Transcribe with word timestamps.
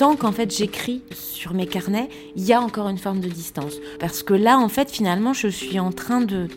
tant 0.00 0.16
qu'en 0.16 0.32
fait 0.32 0.50
j'écris 0.50 1.02
sur 1.12 1.52
mes 1.52 1.66
carnets, 1.66 2.08
il 2.34 2.42
y 2.42 2.54
a 2.54 2.62
encore 2.62 2.88
une 2.88 2.96
forme 2.96 3.20
de 3.20 3.28
distance. 3.28 3.74
Parce 3.98 4.22
que 4.22 4.32
là, 4.32 4.58
en 4.58 4.70
fait, 4.70 4.90
finalement, 4.90 5.34
je 5.34 5.46
suis 5.46 5.78
en 5.78 5.92
train 5.92 6.22
de, 6.22 6.48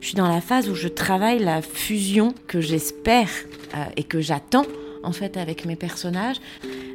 je 0.00 0.06
suis 0.06 0.14
dans 0.14 0.28
la 0.28 0.40
phase 0.40 0.68
où 0.68 0.76
je 0.76 0.86
travaille 0.86 1.40
la 1.40 1.62
fusion 1.62 2.32
que 2.46 2.60
j'espère 2.60 3.28
euh, 3.74 3.82
et 3.96 4.04
que 4.04 4.20
j'attends 4.20 4.66
en 5.02 5.10
fait 5.10 5.36
avec 5.36 5.64
mes 5.64 5.74
personnages. 5.74 6.36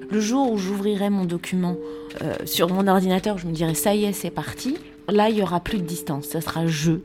Le 0.10 0.22
jour 0.22 0.50
où 0.50 0.58
j'ouvrirai 0.58 1.10
mon 1.10 1.26
document 1.26 1.76
euh, 2.22 2.36
sur 2.46 2.70
mon 2.70 2.88
ordinateur, 2.88 3.38
je 3.38 3.46
me 3.46 3.52
dirai 3.52 3.74
ça 3.74 3.94
y 3.94 4.06
est, 4.06 4.14
c'est 4.14 4.32
parti. 4.32 4.78
Là, 5.10 5.28
il 5.28 5.36
y 5.36 5.42
aura 5.42 5.60
plus 5.60 5.80
de 5.80 5.86
distance, 5.86 6.28
ça 6.28 6.40
sera 6.40 6.68
jeu. 6.68 7.04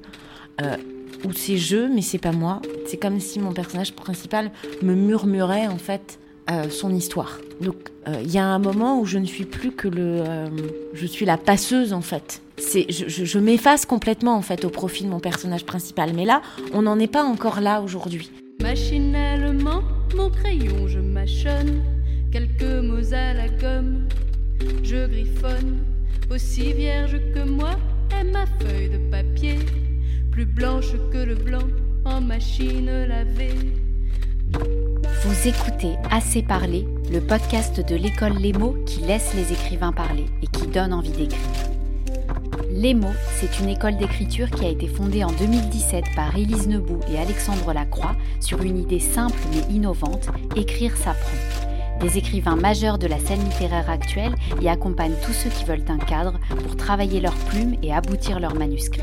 Euh, 0.61 0.77
ou 1.25 1.33
c'est 1.33 1.57
jeu, 1.57 1.91
mais 1.93 2.03
c'est 2.03 2.19
pas 2.19 2.31
moi. 2.31 2.63
C'est 2.87 2.99
comme 2.99 3.19
si 3.19 3.41
mon 3.41 3.53
personnage 3.53 3.95
principal 3.95 4.53
me 4.81 4.95
murmurait 4.95 5.67
en 5.67 5.79
fait 5.79 6.21
euh, 6.51 6.69
son 6.71 6.95
histoire. 6.95 7.39
Donc 7.61 7.77
il 8.25 8.33
y 8.33 8.39
a 8.39 8.45
un 8.45 8.59
moment 8.59 8.99
où 8.99 9.07
je 9.07 9.17
ne 9.19 9.25
suis 9.25 9.45
plus 9.45 9.71
que 9.71 9.87
le, 9.87 10.25
je 10.93 11.07
suis 11.07 11.25
la 11.25 11.37
passeuse 11.37 11.93
en 11.93 12.01
fait. 12.01 12.43
C'est, 12.59 12.87
je, 12.91 13.07
je 13.07 13.39
m'efface 13.39 13.87
complètement 13.87 14.35
en 14.35 14.43
fait 14.43 14.65
au 14.65 14.71
profit 14.71 15.05
de 15.05 15.09
mon 15.09 15.21
personnage 15.21 15.65
principal. 15.65 16.13
Mais 16.15 16.25
là, 16.25 16.43
on 16.73 16.83
n'en 16.83 16.99
est 16.99 17.07
pas 17.07 17.23
encore 17.23 17.61
là 17.61 17.81
aujourd'hui. 17.81 18.33
Machinalement, 18.61 19.83
mon 20.17 20.31
crayon, 20.31 20.89
je 20.89 20.99
mâchonne 20.99 21.83
quelques 22.33 22.85
mots 22.85 23.13
à 23.13 23.35
la 23.35 23.49
gomme. 23.49 24.09
Je 24.83 25.07
griffonne, 25.07 25.79
aussi 26.31 26.73
vierge 26.73 27.19
que 27.35 27.49
moi 27.49 27.71
est 28.19 28.25
ma 28.25 28.47
feuille 28.47 28.91
de 28.91 28.99
papier, 29.11 29.59
plus 30.31 30.47
blanche 30.47 30.93
que 31.13 31.19
le 31.19 31.35
blanc 31.35 31.67
en 32.05 32.21
machine 32.21 32.87
lavée. 32.87 33.55
Vous 35.25 35.47
écoutez 35.47 35.95
Assez 36.11 36.43
parler, 36.43 36.85
le 37.09 37.21
podcast 37.21 37.79
de 37.79 37.95
l'école 37.95 38.33
Les 38.33 38.53
mots 38.53 38.75
qui 38.87 39.03
laisse 39.03 39.35
les 39.35 39.53
écrivains 39.53 39.93
parler 39.93 40.27
et 40.43 40.49
qui 40.49 40.67
donne 40.67 40.93
envie 40.93 41.13
d'écrire. 41.13 41.39
Les 42.73 42.93
mots, 42.93 43.15
c'est 43.37 43.61
une 43.61 43.69
école 43.69 43.97
d'écriture 43.97 44.51
qui 44.51 44.65
a 44.65 44.69
été 44.69 44.89
fondée 44.89 45.23
en 45.23 45.31
2017 45.31 46.07
par 46.17 46.37
Élise 46.37 46.67
Nebout 46.67 46.99
et 47.09 47.21
Alexandre 47.21 47.73
Lacroix 47.73 48.17
sur 48.41 48.63
une 48.63 48.77
idée 48.77 48.99
simple 48.99 49.39
mais 49.53 49.73
innovante, 49.73 50.27
écrire 50.57 50.97
s'apprend. 50.97 51.39
Des 52.01 52.19
écrivains 52.19 52.57
majeurs 52.57 52.99
de 52.99 53.07
la 53.07 53.21
scène 53.21 53.45
littéraire 53.45 53.91
actuelle 53.91 54.35
y 54.61 54.69
accompagnent 54.69 55.15
tous 55.25 55.35
ceux 55.35 55.51
qui 55.51 55.65
veulent 55.65 55.85
un 55.89 55.99
cadre 55.99 56.41
pour 56.65 56.77
travailler 56.77 57.21
leurs 57.21 57.37
plumes 57.47 57.77
et 57.85 57.95
aboutir 57.95 58.41
leurs 58.41 58.57
manuscrits. 58.57 59.03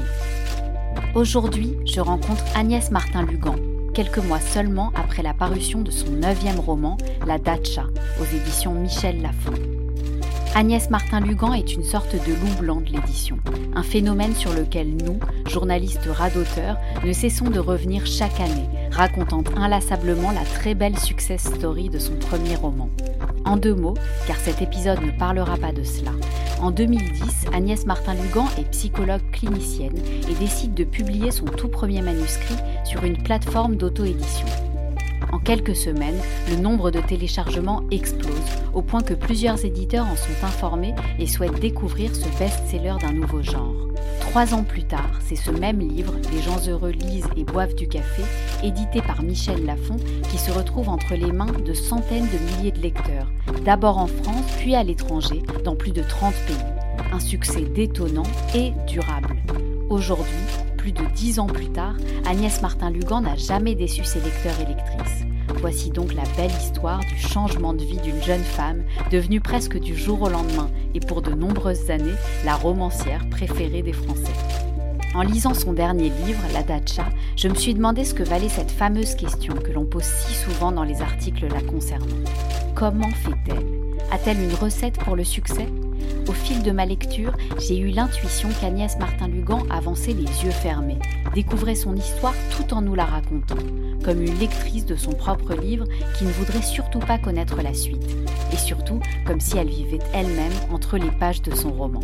Aujourd'hui, 1.15 1.77
je 1.85 2.01
rencontre 2.01 2.43
Agnès 2.55 2.91
Martin-Lugan, 2.91 3.55
quelques 3.99 4.25
mois 4.25 4.39
seulement 4.39 4.93
après 4.95 5.21
la 5.23 5.33
parution 5.33 5.81
de 5.81 5.91
son 5.91 6.11
neuvième 6.11 6.61
roman, 6.61 6.95
La 7.27 7.37
Dacha, 7.37 7.83
aux 8.21 8.33
éditions 8.33 8.73
Michel 8.73 9.21
Lafon. 9.21 9.51
Agnès 10.55 10.89
Martin-Lugan 10.89 11.51
est 11.53 11.73
une 11.73 11.83
sorte 11.83 12.13
de 12.13 12.33
loup 12.33 12.59
blanc 12.61 12.77
de 12.79 12.93
l'édition, 12.93 13.39
un 13.75 13.83
phénomène 13.83 14.33
sur 14.33 14.53
lequel 14.53 14.95
nous, 14.95 15.19
journalistes 15.49 16.07
radoteurs, 16.09 16.77
ne 17.03 17.11
cessons 17.11 17.49
de 17.49 17.59
revenir 17.59 18.05
chaque 18.05 18.39
année, 18.39 18.69
racontant 18.89 19.43
inlassablement 19.57 20.31
la 20.31 20.45
très 20.45 20.75
belle 20.75 20.97
success 20.97 21.53
story 21.53 21.89
de 21.89 21.99
son 21.99 22.15
premier 22.15 22.55
roman. 22.55 22.89
En 23.43 23.57
deux 23.57 23.75
mots, 23.75 23.97
car 24.27 24.37
cet 24.37 24.61
épisode 24.61 25.01
ne 25.01 25.11
parlera 25.11 25.57
pas 25.57 25.73
de 25.73 25.83
cela, 25.83 26.11
en 26.61 26.71
2010, 26.71 27.47
Agnès 27.53 27.85
Martin-Lugan 27.85 28.47
est 28.57 28.69
psychologue 28.71 29.21
clinicienne 29.31 29.97
et 30.29 30.33
décide 30.35 30.73
de 30.73 30.83
publier 30.83 31.31
son 31.31 31.45
tout 31.45 31.69
premier 31.69 32.01
manuscrit 32.01 32.55
sur 32.83 33.03
une 33.03 33.21
plateforme 33.21 33.75
d'auto-édition. 33.75 34.47
En 35.31 35.39
quelques 35.39 35.75
semaines, 35.75 36.19
le 36.49 36.57
nombre 36.57 36.91
de 36.91 36.99
téléchargements 36.99 37.83
explose, 37.91 38.33
au 38.73 38.81
point 38.81 39.01
que 39.01 39.13
plusieurs 39.13 39.63
éditeurs 39.63 40.07
en 40.07 40.15
sont 40.15 40.45
informés 40.45 40.95
et 41.19 41.27
souhaitent 41.27 41.59
découvrir 41.59 42.15
ce 42.15 42.25
best-seller 42.39 42.95
d'un 43.01 43.13
nouveau 43.13 43.41
genre. 43.41 43.88
Trois 44.29 44.53
ans 44.53 44.63
plus 44.63 44.83
tard, 44.83 45.09
c'est 45.25 45.35
ce 45.35 45.49
même 45.49 45.79
livre, 45.79 46.13
Les 46.31 46.43
gens 46.43 46.59
heureux 46.67 46.91
lisent 46.91 47.27
et 47.35 47.43
boivent 47.43 47.73
du 47.73 47.87
café, 47.87 48.21
édité 48.63 49.01
par 49.01 49.23
Michel 49.23 49.65
Lafon, 49.65 49.97
qui 50.29 50.37
se 50.37 50.51
retrouve 50.51 50.87
entre 50.87 51.15
les 51.15 51.31
mains 51.31 51.51
de 51.51 51.73
centaines 51.73 52.27
de 52.27 52.37
milliers 52.37 52.71
de 52.71 52.79
lecteurs, 52.79 53.31
d'abord 53.65 53.97
en 53.97 54.05
France, 54.05 54.45
puis 54.59 54.75
à 54.75 54.83
l'étranger, 54.83 55.41
dans 55.65 55.75
plus 55.75 55.93
de 55.93 56.03
30 56.03 56.35
pays. 56.45 56.55
Un 57.11 57.19
succès 57.19 57.61
détonnant 57.61 58.21
et 58.53 58.71
durable. 58.85 59.35
Aujourd'hui, 59.89 60.45
plus 60.77 60.91
de 60.91 61.05
dix 61.15 61.39
ans 61.39 61.47
plus 61.47 61.71
tard, 61.71 61.95
Agnès 62.27 62.61
Martin-Lugan 62.61 63.21
n'a 63.21 63.35
jamais 63.35 63.73
déçu 63.73 64.03
ses 64.03 64.19
lecteurs 64.19 64.59
et 64.61 64.67
lectrices. 64.67 65.25
Voici 65.61 65.89
donc 65.89 66.13
la 66.13 66.23
belle 66.37 66.51
histoire 66.51 67.01
du 67.01 67.17
changement 67.17 67.73
de 67.73 67.83
vie 67.83 67.97
d'une 67.97 68.21
jeune 68.23 68.43
femme 68.43 68.83
devenue 69.11 69.41
presque 69.41 69.77
du 69.77 69.93
jour 69.93 70.21
au 70.21 70.29
lendemain 70.29 70.69
et 70.93 71.01
pour 71.01 71.21
de 71.21 71.31
nombreuses 71.31 71.91
années 71.91 72.15
la 72.45 72.55
romancière 72.55 73.29
préférée 73.29 73.81
des 73.81 73.91
Français. 73.91 74.31
En 75.13 75.21
lisant 75.21 75.53
son 75.53 75.73
dernier 75.73 76.11
livre, 76.25 76.41
La 76.53 76.63
Dacha, 76.63 77.09
je 77.35 77.49
me 77.49 77.55
suis 77.55 77.73
demandé 77.73 78.05
ce 78.05 78.13
que 78.13 78.23
valait 78.23 78.47
cette 78.47 78.71
fameuse 78.71 79.15
question 79.15 79.53
que 79.55 79.71
l'on 79.71 79.85
pose 79.85 80.03
si 80.03 80.33
souvent 80.33 80.71
dans 80.71 80.83
les 80.83 81.01
articles 81.01 81.47
la 81.47 81.61
concernant. 81.61 82.05
Comment 82.75 83.09
fait-elle? 83.09 83.65
A-t-elle 84.11 84.41
une 84.41 84.53
recette 84.53 84.97
pour 84.99 85.15
le 85.15 85.25
succès? 85.25 85.67
Au 86.29 86.31
fil 86.31 86.61
de 86.61 86.69
ma 86.69 86.85
lecture, 86.85 87.33
j'ai 87.57 87.79
eu 87.79 87.87
l'intuition 87.87 88.49
qu'Agnès 88.61 88.99
Martin-Lugan 88.99 89.63
avançait 89.71 90.13
les 90.13 90.43
yeux 90.43 90.51
fermés, 90.51 90.99
découvrait 91.33 91.73
son 91.73 91.95
histoire 91.95 92.35
tout 92.55 92.71
en 92.71 92.81
nous 92.81 92.93
la 92.93 93.05
racontant, 93.05 93.57
comme 94.05 94.21
une 94.21 94.37
lectrice 94.37 94.85
de 94.85 94.95
son 94.95 95.11
propre 95.11 95.55
livre 95.55 95.85
qui 96.15 96.25
ne 96.25 96.31
voudrait 96.31 96.61
surtout 96.61 96.99
pas 96.99 97.17
connaître 97.17 97.63
la 97.63 97.73
suite, 97.73 98.15
et 98.53 98.57
surtout 98.57 98.99
comme 99.25 99.39
si 99.39 99.57
elle 99.57 99.69
vivait 99.69 99.97
elle-même 100.13 100.53
entre 100.71 100.97
les 100.97 101.09
pages 101.09 101.41
de 101.41 101.55
son 101.55 101.71
roman. 101.71 102.01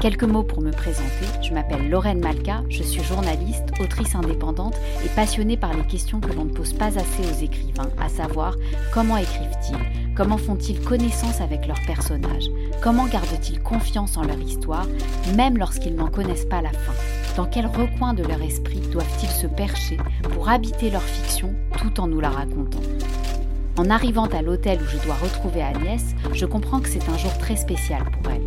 Quelques 0.00 0.24
mots 0.24 0.44
pour 0.44 0.62
me 0.62 0.70
présenter. 0.70 1.26
Je 1.42 1.52
m'appelle 1.52 1.90
Lorraine 1.90 2.20
Malka, 2.20 2.62
je 2.70 2.82
suis 2.82 3.02
journaliste, 3.02 3.66
autrice 3.80 4.14
indépendante 4.14 4.74
et 5.04 5.08
passionnée 5.10 5.58
par 5.58 5.74
les 5.74 5.82
questions 5.82 6.20
que 6.20 6.32
l'on 6.32 6.46
ne 6.46 6.54
pose 6.54 6.72
pas 6.72 6.98
assez 6.98 7.22
aux 7.22 7.44
écrivains, 7.44 7.90
à 7.98 8.08
savoir 8.08 8.56
comment 8.94 9.18
écrivent-ils, 9.18 10.09
comment 10.20 10.36
font-ils 10.36 10.78
connaissance 10.78 11.40
avec 11.40 11.66
leurs 11.66 11.80
personnages, 11.86 12.50
comment 12.82 13.06
gardent-ils 13.06 13.58
confiance 13.62 14.18
en 14.18 14.22
leur 14.22 14.38
histoire, 14.38 14.86
même 15.34 15.56
lorsqu'ils 15.56 15.94
n'en 15.94 16.08
connaissent 16.08 16.44
pas 16.44 16.60
la 16.60 16.72
fin, 16.72 16.92
dans 17.38 17.46
quel 17.46 17.64
recoin 17.64 18.12
de 18.12 18.22
leur 18.22 18.42
esprit 18.42 18.80
doivent-ils 18.92 19.30
se 19.30 19.46
percher 19.46 19.96
pour 20.34 20.50
habiter 20.50 20.90
leur 20.90 21.00
fiction 21.00 21.54
tout 21.78 22.02
en 22.02 22.06
nous 22.06 22.20
la 22.20 22.28
racontant? 22.28 22.82
En 23.78 23.88
arrivant 23.88 24.26
à 24.26 24.42
l'hôtel 24.42 24.78
où 24.82 24.86
je 24.90 25.02
dois 25.02 25.14
retrouver 25.14 25.62
Agnès, 25.62 26.14
je 26.34 26.44
comprends 26.44 26.80
que 26.80 26.90
c'est 26.90 27.08
un 27.08 27.16
jour 27.16 27.32
très 27.38 27.56
spécial 27.56 28.02
pour 28.04 28.30
elle. 28.30 28.42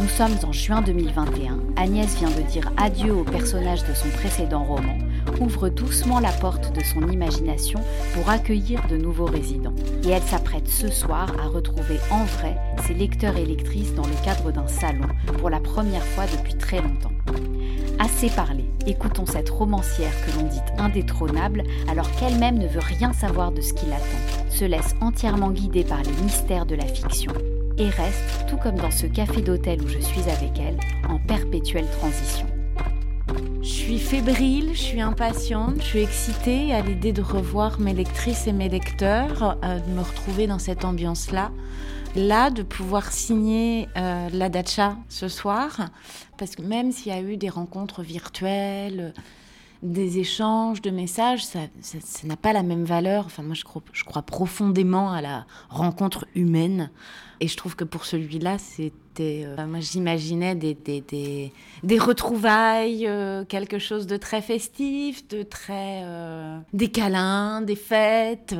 Nous 0.00 0.08
sommes 0.08 0.36
en 0.42 0.50
juin 0.50 0.82
2021. 0.82 1.60
Agnès 1.76 2.18
vient 2.18 2.30
de 2.30 2.42
dire 2.50 2.72
adieu 2.76 3.14
au 3.14 3.22
personnage 3.22 3.84
de 3.84 3.94
son 3.94 4.08
précédent 4.08 4.64
roman, 4.64 4.98
ouvre 5.40 5.68
doucement 5.68 6.20
la 6.20 6.32
porte 6.32 6.74
de 6.74 6.82
son 6.82 7.08
imagination 7.10 7.80
pour 8.14 8.28
accueillir 8.28 8.86
de 8.88 8.96
nouveaux 8.96 9.26
résidents. 9.26 9.74
Et 10.04 10.10
elle 10.10 10.22
s'apprête 10.22 10.68
ce 10.68 10.88
soir 10.88 11.32
à 11.42 11.48
retrouver 11.48 11.98
en 12.10 12.24
vrai 12.24 12.56
ses 12.86 12.94
lecteurs 12.94 13.36
et 13.36 13.44
lectrices 13.44 13.94
dans 13.94 14.06
le 14.06 14.24
cadre 14.24 14.52
d'un 14.52 14.68
salon, 14.68 15.08
pour 15.38 15.50
la 15.50 15.60
première 15.60 16.04
fois 16.04 16.24
depuis 16.26 16.54
très 16.54 16.80
longtemps. 16.80 17.12
Assez 17.98 18.30
parlé, 18.30 18.64
écoutons 18.86 19.26
cette 19.26 19.50
romancière 19.50 20.12
que 20.26 20.38
l'on 20.38 20.48
dit 20.48 20.60
indétrônable 20.78 21.62
alors 21.88 22.10
qu'elle-même 22.12 22.58
ne 22.58 22.66
veut 22.66 22.80
rien 22.80 23.12
savoir 23.12 23.52
de 23.52 23.60
ce 23.60 23.72
qui 23.72 23.86
l'attend, 23.86 24.50
se 24.50 24.64
laisse 24.64 24.94
entièrement 25.00 25.50
guider 25.50 25.84
par 25.84 26.02
les 26.02 26.22
mystères 26.22 26.66
de 26.66 26.74
la 26.74 26.86
fiction 26.86 27.32
et 27.78 27.88
reste, 27.88 28.46
tout 28.48 28.56
comme 28.56 28.76
dans 28.76 28.90
ce 28.90 29.06
café 29.06 29.40
d'hôtel 29.40 29.82
où 29.82 29.88
je 29.88 29.98
suis 29.98 30.22
avec 30.22 30.58
elle, 30.58 30.78
en 31.08 31.18
perpétuelle 31.18 31.88
transition. 31.98 32.46
Je 33.62 33.68
suis 33.68 33.98
fébrile, 34.00 34.70
je 34.72 34.80
suis 34.80 35.00
impatiente, 35.00 35.76
je 35.78 35.84
suis 35.84 36.00
excitée 36.00 36.74
à 36.74 36.80
l'idée 36.80 37.12
de 37.12 37.22
revoir 37.22 37.78
mes 37.78 37.94
lectrices 37.94 38.48
et 38.48 38.52
mes 38.52 38.68
lecteurs, 38.68 39.56
euh, 39.62 39.78
de 39.78 39.88
me 39.92 40.00
retrouver 40.00 40.48
dans 40.48 40.58
cette 40.58 40.84
ambiance-là. 40.84 41.52
Là, 42.16 42.50
de 42.50 42.64
pouvoir 42.64 43.12
signer 43.12 43.88
euh, 43.96 44.28
la 44.32 44.48
dacha 44.48 44.96
ce 45.08 45.28
soir, 45.28 45.90
parce 46.38 46.56
que 46.56 46.62
même 46.62 46.90
s'il 46.90 47.12
y 47.12 47.14
a 47.14 47.20
eu 47.20 47.36
des 47.36 47.50
rencontres 47.50 48.02
virtuelles, 48.02 49.14
des 49.82 50.18
échanges 50.18 50.80
de 50.80 50.90
messages, 50.90 51.44
ça 51.44 51.58
n'a 52.24 52.36
pas 52.36 52.52
la 52.52 52.62
même 52.62 52.84
valeur. 52.84 53.26
Enfin, 53.26 53.42
moi, 53.42 53.54
je 53.54 53.64
crois, 54.04 54.22
profondément 54.22 55.12
à 55.12 55.20
la 55.20 55.44
rencontre 55.68 56.26
humaine. 56.34 56.90
Et 57.40 57.48
je 57.48 57.56
trouve 57.56 57.74
que 57.74 57.82
pour 57.82 58.04
celui-là, 58.04 58.58
c'était. 58.58 59.44
Euh, 59.44 59.66
moi, 59.66 59.80
j'imaginais 59.80 60.54
des, 60.54 61.98
retrouvailles, 61.98 63.08
euh, 63.08 63.44
quelque 63.44 63.80
chose 63.80 64.06
de 64.06 64.16
très 64.16 64.40
festif, 64.40 65.26
de 65.26 65.42
très. 65.42 66.02
Euh, 66.04 66.58
des 66.72 66.88
câlins, 66.88 67.60
des 67.62 67.74
fêtes. 67.74 68.54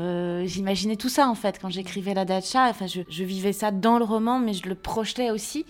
j'imaginais 0.44 0.96
tout 0.96 1.08
ça, 1.08 1.28
en 1.28 1.36
fait, 1.36 1.60
quand 1.60 1.70
j'écrivais 1.70 2.14
La 2.14 2.24
Dacha. 2.24 2.68
Enfin, 2.68 2.88
je, 2.88 3.02
je, 3.08 3.22
vivais 3.22 3.52
ça 3.52 3.70
dans 3.70 3.98
le 3.98 4.04
roman, 4.04 4.40
mais 4.40 4.54
je 4.54 4.68
le 4.68 4.74
projetais 4.74 5.30
aussi 5.30 5.64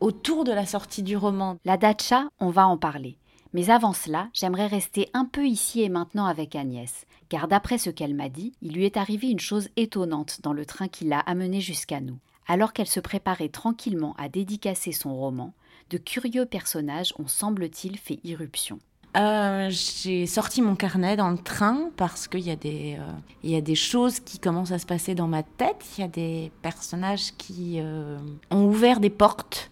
autour 0.00 0.44
de 0.44 0.52
la 0.52 0.66
sortie 0.66 1.02
du 1.02 1.16
roman. 1.16 1.56
La 1.64 1.76
Dacha, 1.76 2.28
on 2.38 2.50
va 2.50 2.68
en 2.68 2.76
parler. 2.76 3.18
Mais 3.52 3.70
avant 3.70 3.92
cela, 3.92 4.28
j'aimerais 4.34 4.66
rester 4.66 5.08
un 5.14 5.24
peu 5.24 5.46
ici 5.46 5.82
et 5.82 5.88
maintenant 5.88 6.26
avec 6.26 6.54
Agnès, 6.54 7.06
car 7.28 7.48
d'après 7.48 7.78
ce 7.78 7.90
qu'elle 7.90 8.14
m'a 8.14 8.28
dit, 8.28 8.52
il 8.62 8.72
lui 8.72 8.84
est 8.84 8.96
arrivé 8.96 9.28
une 9.28 9.40
chose 9.40 9.68
étonnante 9.76 10.40
dans 10.42 10.52
le 10.52 10.66
train 10.66 10.88
qui 10.88 11.04
l'a 11.04 11.20
amenée 11.20 11.60
jusqu'à 11.60 12.00
nous. 12.00 12.18
Alors 12.46 12.72
qu'elle 12.72 12.86
se 12.86 13.00
préparait 13.00 13.48
tranquillement 13.48 14.14
à 14.18 14.28
dédicacer 14.28 14.92
son 14.92 15.14
roman, 15.14 15.54
de 15.90 15.98
curieux 15.98 16.46
personnages 16.46 17.14
ont 17.18 17.26
semble-t-il 17.26 17.98
fait 17.98 18.20
irruption. 18.24 18.78
Euh, 19.16 19.70
j'ai 19.70 20.26
sorti 20.26 20.60
mon 20.60 20.76
carnet 20.76 21.16
dans 21.16 21.30
le 21.30 21.38
train 21.38 21.90
parce 21.96 22.28
qu'il 22.28 22.40
y, 22.40 22.50
a 22.50 22.56
des, 22.56 22.98
euh, 23.00 23.12
y 23.42 23.56
a 23.56 23.60
des 23.60 23.74
choses 23.74 24.20
qui 24.20 24.38
commencent 24.38 24.70
à 24.70 24.78
se 24.78 24.86
passer 24.86 25.14
dans 25.14 25.26
ma 25.26 25.42
tête. 25.42 25.84
Il 25.96 26.02
y 26.02 26.04
a 26.04 26.08
des 26.08 26.52
personnages 26.62 27.32
qui 27.38 27.80
euh, 27.80 28.18
ont 28.50 28.66
ouvert 28.66 29.00
des 29.00 29.10
portes 29.10 29.70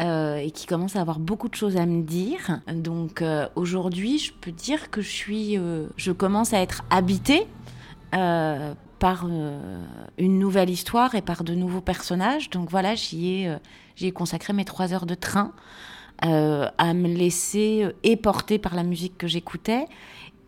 et 0.00 0.50
qui 0.50 0.66
commencent 0.66 0.96
à 0.96 1.00
avoir 1.00 1.18
beaucoup 1.18 1.48
de 1.48 1.54
choses 1.54 1.76
à 1.76 1.84
me 1.84 2.02
dire. 2.02 2.60
Donc 2.72 3.22
aujourd'hui, 3.54 4.18
je 4.18 4.32
peux 4.32 4.50
dire 4.50 4.90
que 4.90 5.02
je 5.02 5.10
suis, 5.10 5.58
je 5.96 6.12
commence 6.12 6.54
à 6.54 6.60
être 6.60 6.82
habitée 6.88 7.46
par 8.10 9.26
une 10.18 10.38
nouvelle 10.38 10.70
histoire 10.70 11.14
et 11.14 11.22
par 11.22 11.44
de 11.44 11.54
nouveaux 11.54 11.82
personnages. 11.82 12.48
Donc 12.50 12.70
voilà, 12.70 12.94
j'y 12.94 13.46
ai, 14.00 14.12
consacré 14.12 14.52
mes 14.52 14.64
trois 14.64 14.94
heures 14.94 15.06
de 15.06 15.14
train. 15.14 15.52
Euh, 16.22 16.68
à 16.76 16.92
me 16.92 17.08
laisser 17.08 17.80
euh, 17.82 17.92
éporter 18.02 18.58
par 18.58 18.74
la 18.74 18.82
musique 18.82 19.16
que 19.16 19.26
j'écoutais. 19.26 19.86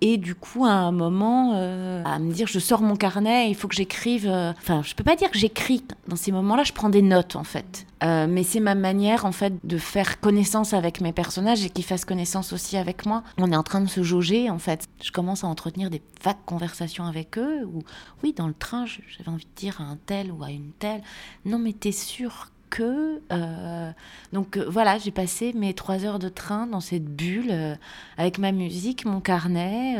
Et 0.04 0.18
du 0.18 0.34
coup, 0.34 0.64
à 0.64 0.72
un 0.72 0.90
moment, 0.90 1.52
euh, 1.54 2.02
à 2.04 2.18
me 2.18 2.32
dire, 2.32 2.48
je 2.48 2.58
sors 2.58 2.82
mon 2.82 2.96
carnet, 2.96 3.48
il 3.48 3.54
faut 3.54 3.68
que 3.68 3.76
j'écrive. 3.76 4.28
Enfin, 4.28 4.82
je 4.82 4.96
peux 4.96 5.04
pas 5.04 5.14
dire 5.14 5.30
que 5.30 5.38
j'écris. 5.38 5.84
Dans 6.08 6.16
ces 6.16 6.32
moments-là, 6.32 6.64
je 6.64 6.72
prends 6.72 6.88
des 6.88 7.02
notes, 7.02 7.36
en 7.36 7.44
fait. 7.44 7.86
mais 8.02 8.42
c'est 8.42 8.58
ma 8.58 8.74
manière, 8.74 9.24
en 9.24 9.30
fait, 9.30 9.54
de 9.62 9.78
faire 9.78 10.20
connaissance 10.20 10.74
avec 10.74 11.00
mes 11.00 11.12
personnages 11.12 11.64
et 11.64 11.70
qu'ils 11.70 11.84
fassent 11.84 12.04
connaissance 12.04 12.52
aussi 12.52 12.76
avec 12.76 13.06
moi. 13.06 13.22
On 13.38 13.52
est 13.52 13.56
en 13.56 13.62
train 13.62 13.80
de 13.80 13.88
se 13.88 14.02
jauger, 14.02 14.50
en 14.50 14.58
fait. 14.58 14.88
Je 15.00 15.12
commence 15.12 15.44
à 15.44 15.46
entretenir 15.46 15.88
des 15.88 16.02
vagues 16.24 16.44
conversations 16.46 17.04
avec 17.04 17.38
eux. 17.38 17.64
Ou, 17.64 17.84
oui, 18.24 18.34
dans 18.36 18.48
le 18.48 18.54
train, 18.54 18.86
j'avais 18.86 19.30
envie 19.30 19.44
de 19.44 19.54
dire 19.54 19.80
à 19.80 19.84
un 19.84 19.98
tel 20.04 20.32
ou 20.32 20.42
à 20.42 20.50
une 20.50 20.72
telle, 20.80 21.02
non, 21.44 21.60
mais 21.60 21.72
t'es 21.72 21.92
sûr 21.92 22.48
que. 22.72 23.20
Euh, 23.30 23.92
donc 24.32 24.56
euh, 24.56 24.64
voilà, 24.68 24.98
j'ai 24.98 25.10
passé 25.10 25.52
mes 25.52 25.74
trois 25.74 26.04
heures 26.04 26.18
de 26.18 26.30
train 26.30 26.66
dans 26.66 26.80
cette 26.80 27.04
bulle 27.04 27.50
euh, 27.50 27.74
avec 28.16 28.38
ma 28.38 28.50
musique, 28.50 29.04
mon 29.04 29.20
carnet. 29.20 29.96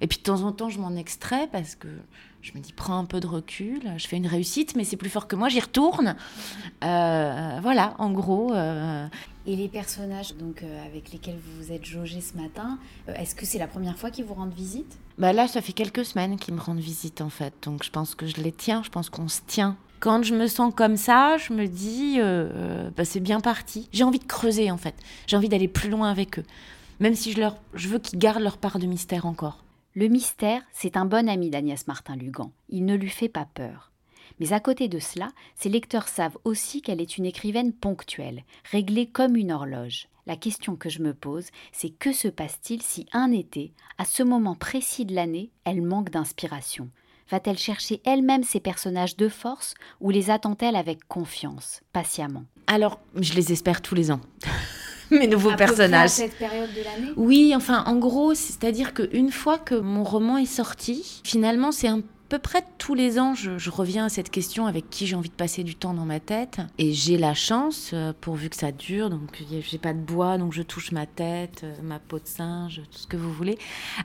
et 0.00 0.06
puis 0.06 0.18
de 0.18 0.22
temps 0.22 0.42
en 0.42 0.52
temps, 0.52 0.70
je 0.70 0.80
m'en 0.80 0.96
extrais 0.96 1.46
parce 1.52 1.76
que 1.76 1.88
je 2.42 2.52
me 2.54 2.60
dis, 2.60 2.72
prends 2.72 2.98
un 2.98 3.04
peu 3.04 3.20
de 3.20 3.26
recul, 3.26 3.82
je 3.98 4.08
fais 4.08 4.16
une 4.16 4.26
réussite, 4.26 4.74
mais 4.74 4.84
c'est 4.84 4.96
plus 4.96 5.10
fort 5.10 5.28
que 5.28 5.36
moi, 5.36 5.50
j'y 5.50 5.60
retourne. 5.60 6.16
voilà, 6.80 7.94
en 7.98 8.10
gros. 8.10 8.54
Et 9.46 9.56
les 9.56 9.68
personnages 9.68 10.34
donc, 10.36 10.64
avec 10.86 11.12
lesquels 11.12 11.36
vous 11.36 11.64
vous 11.64 11.72
êtes 11.72 11.84
jaugé 11.84 12.22
ce 12.22 12.36
matin, 12.38 12.78
est-ce 13.08 13.34
que 13.34 13.44
c'est 13.44 13.58
la 13.58 13.66
première 13.66 13.98
fois 13.98 14.10
qu'ils 14.10 14.24
vous 14.24 14.34
rendent 14.34 14.54
visite? 14.54 14.98
Bah 15.18 15.34
Là, 15.34 15.48
ça 15.48 15.60
fait 15.60 15.74
quelques 15.74 16.06
semaines 16.06 16.38
qu'ils 16.38 16.54
me 16.54 16.60
rendent 16.60 16.78
visite, 16.78 17.20
en 17.20 17.30
fait. 17.30 17.52
Donc 17.62 17.84
je 17.84 17.90
pense 17.90 18.14
que 18.14 18.26
je 18.26 18.36
les 18.36 18.52
tiens, 18.52 18.82
je 18.82 18.88
pense 18.88 19.10
qu'on 19.10 19.28
se 19.28 19.40
tient 19.46 19.76
quand 20.00 20.22
je 20.22 20.34
me 20.34 20.46
sens 20.46 20.74
comme 20.74 20.96
ça, 20.96 21.36
je 21.36 21.52
me 21.52 21.66
dis, 21.66 22.16
euh, 22.18 22.48
euh, 22.54 22.90
bah, 22.96 23.04
c'est 23.04 23.20
bien 23.20 23.40
parti. 23.40 23.88
J'ai 23.92 24.02
envie 24.02 24.18
de 24.18 24.24
creuser 24.24 24.70
en 24.70 24.78
fait. 24.78 24.94
J'ai 25.26 25.36
envie 25.36 25.48
d'aller 25.48 25.68
plus 25.68 25.90
loin 25.90 26.10
avec 26.10 26.38
eux. 26.38 26.44
Même 26.98 27.14
si 27.14 27.32
je, 27.32 27.38
leur, 27.38 27.56
je 27.74 27.88
veux 27.88 27.98
qu'ils 27.98 28.18
gardent 28.18 28.42
leur 28.42 28.56
part 28.56 28.78
de 28.78 28.86
mystère 28.86 29.26
encore. 29.26 29.64
Le 29.94 30.08
mystère, 30.08 30.62
c'est 30.72 30.96
un 30.96 31.04
bon 31.04 31.28
ami 31.28 31.50
d'Agnès 31.50 31.86
Martin-Lugan. 31.86 32.50
Il 32.70 32.84
ne 32.86 32.94
lui 32.94 33.08
fait 33.08 33.28
pas 33.28 33.46
peur. 33.54 33.90
Mais 34.38 34.52
à 34.52 34.60
côté 34.60 34.88
de 34.88 34.98
cela, 34.98 35.28
ses 35.54 35.68
lecteurs 35.68 36.08
savent 36.08 36.38
aussi 36.44 36.80
qu'elle 36.80 37.00
est 37.00 37.18
une 37.18 37.26
écrivaine 37.26 37.72
ponctuelle, 37.72 38.44
réglée 38.70 39.06
comme 39.06 39.36
une 39.36 39.52
horloge. 39.52 40.08
La 40.26 40.36
question 40.36 40.76
que 40.76 40.88
je 40.88 41.02
me 41.02 41.12
pose, 41.12 41.48
c'est 41.72 41.90
que 41.90 42.12
se 42.12 42.28
passe-t-il 42.28 42.80
si 42.80 43.06
un 43.12 43.32
été, 43.32 43.72
à 43.98 44.04
ce 44.04 44.22
moment 44.22 44.54
précis 44.54 45.04
de 45.04 45.14
l'année, 45.14 45.50
elle 45.64 45.82
manque 45.82 46.10
d'inspiration? 46.10 46.88
Va-t-elle 47.30 47.58
chercher 47.58 48.00
elle-même 48.04 48.42
ses 48.42 48.58
personnages 48.58 49.16
de 49.16 49.28
force 49.28 49.74
ou 50.00 50.10
les 50.10 50.30
attend-elle 50.30 50.74
avec 50.74 51.06
confiance, 51.06 51.80
patiemment? 51.92 52.44
Alors, 52.66 52.98
je 53.14 53.34
les 53.34 53.52
espère 53.52 53.82
tous 53.82 53.94
les 53.94 54.10
ans. 54.10 54.20
Mes 55.10 55.26
nouveaux 55.26 55.54
personnages. 55.56 56.04
à 56.04 56.08
cette 56.08 56.38
période 56.38 56.70
de 56.72 56.84
l'année? 56.84 57.12
Oui, 57.16 57.52
enfin, 57.56 57.84
en 57.86 57.96
gros, 57.96 58.34
c'est-à-dire 58.34 58.94
qu'une 58.94 59.30
fois 59.32 59.58
que 59.58 59.74
mon 59.74 60.04
roman 60.04 60.38
est 60.38 60.46
sorti, 60.46 61.20
finalement, 61.24 61.72
c'est 61.72 61.88
un 61.88 62.00
peu 62.30 62.38
près 62.38 62.62
tous 62.78 62.94
les 62.94 63.18
ans, 63.18 63.34
je, 63.34 63.70
reviens 63.70 64.06
à 64.06 64.08
cette 64.08 64.30
question 64.30 64.66
avec 64.66 64.88
qui 64.88 65.06
j'ai 65.06 65.16
envie 65.16 65.28
de 65.28 65.34
passer 65.34 65.64
du 65.64 65.74
temps 65.74 65.94
dans 65.94 66.04
ma 66.04 66.20
tête. 66.20 66.60
Et 66.78 66.92
j'ai 66.92 67.18
la 67.18 67.34
chance, 67.34 67.90
euh, 67.92 68.12
pourvu 68.18 68.48
que 68.48 68.56
ça 68.56 68.70
dure, 68.70 69.10
donc 69.10 69.42
j'ai 69.50 69.78
pas 69.78 69.92
de 69.92 69.98
bois, 69.98 70.38
donc 70.38 70.52
je 70.52 70.62
touche 70.62 70.92
ma 70.92 71.06
tête, 71.06 71.62
euh, 71.64 71.74
ma 71.82 71.98
peau 71.98 72.20
de 72.20 72.26
singe, 72.26 72.82
tout 72.90 72.98
ce 72.98 73.06
que 73.08 73.16
vous 73.16 73.32
voulez. 73.32 73.58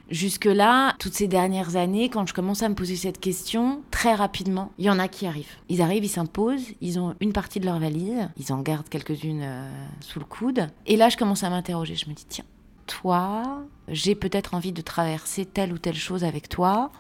Jusque-là, 0.10 0.95
toutes 0.98 1.13
ces 1.13 1.27
dernières 1.27 1.75
années, 1.75 2.10
quand 2.10 2.27
je 2.27 2.33
commence 2.33 2.63
à 2.63 2.69
me 2.69 2.74
poser 2.74 2.95
cette 2.95 3.19
question, 3.19 3.83
très 3.92 4.16
rapidement, 4.16 4.72
il 4.80 4.86
y 4.86 4.89
en 4.89 4.98
a 4.98 5.07
qui 5.07 5.27
arrivent. 5.27 5.56
Ils 5.69 5.83
arrivent, 5.83 6.04
ils 6.04 6.10
s'imposent, 6.10 6.74
ils 6.81 6.98
ont 6.98 7.13
une 7.19 7.31
partie 7.31 7.60
de 7.60 7.66
leur 7.66 7.80
valise, 7.80 8.27
ils 8.38 8.51
en 8.51 8.62
gardent 8.62 8.89
quelques-unes 8.89 9.44
euh, 9.44 9.69
sous 10.00 10.18
le 10.18 10.25
coude. 10.25 10.68
Et 10.88 10.98
là, 10.98 11.10
je 11.10 11.18
commence 11.18 11.44
à 11.44 11.51
m'interroger. 11.51 11.94
Je 11.94 12.10
me 12.10 12.16
dis, 12.16 12.25
tiens, 12.27 12.45
toi, 12.88 13.63
j'ai 13.88 14.16
peut-être 14.16 14.56
envie 14.56 14.72
de 14.72 14.81
traverser 14.81 15.45
telle 15.45 15.72
ou 15.72 15.77
telle 15.77 15.95
chose 15.95 16.24
avec 16.24 16.50
toi 16.50 16.92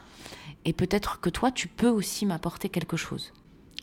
et 0.65 0.73
peut-être 0.73 1.19
que 1.19 1.29
toi, 1.29 1.51
tu 1.51 1.67
peux 1.67 1.89
aussi 1.89 2.25
m'apporter 2.25 2.69
quelque 2.69 2.97
chose. 2.97 3.31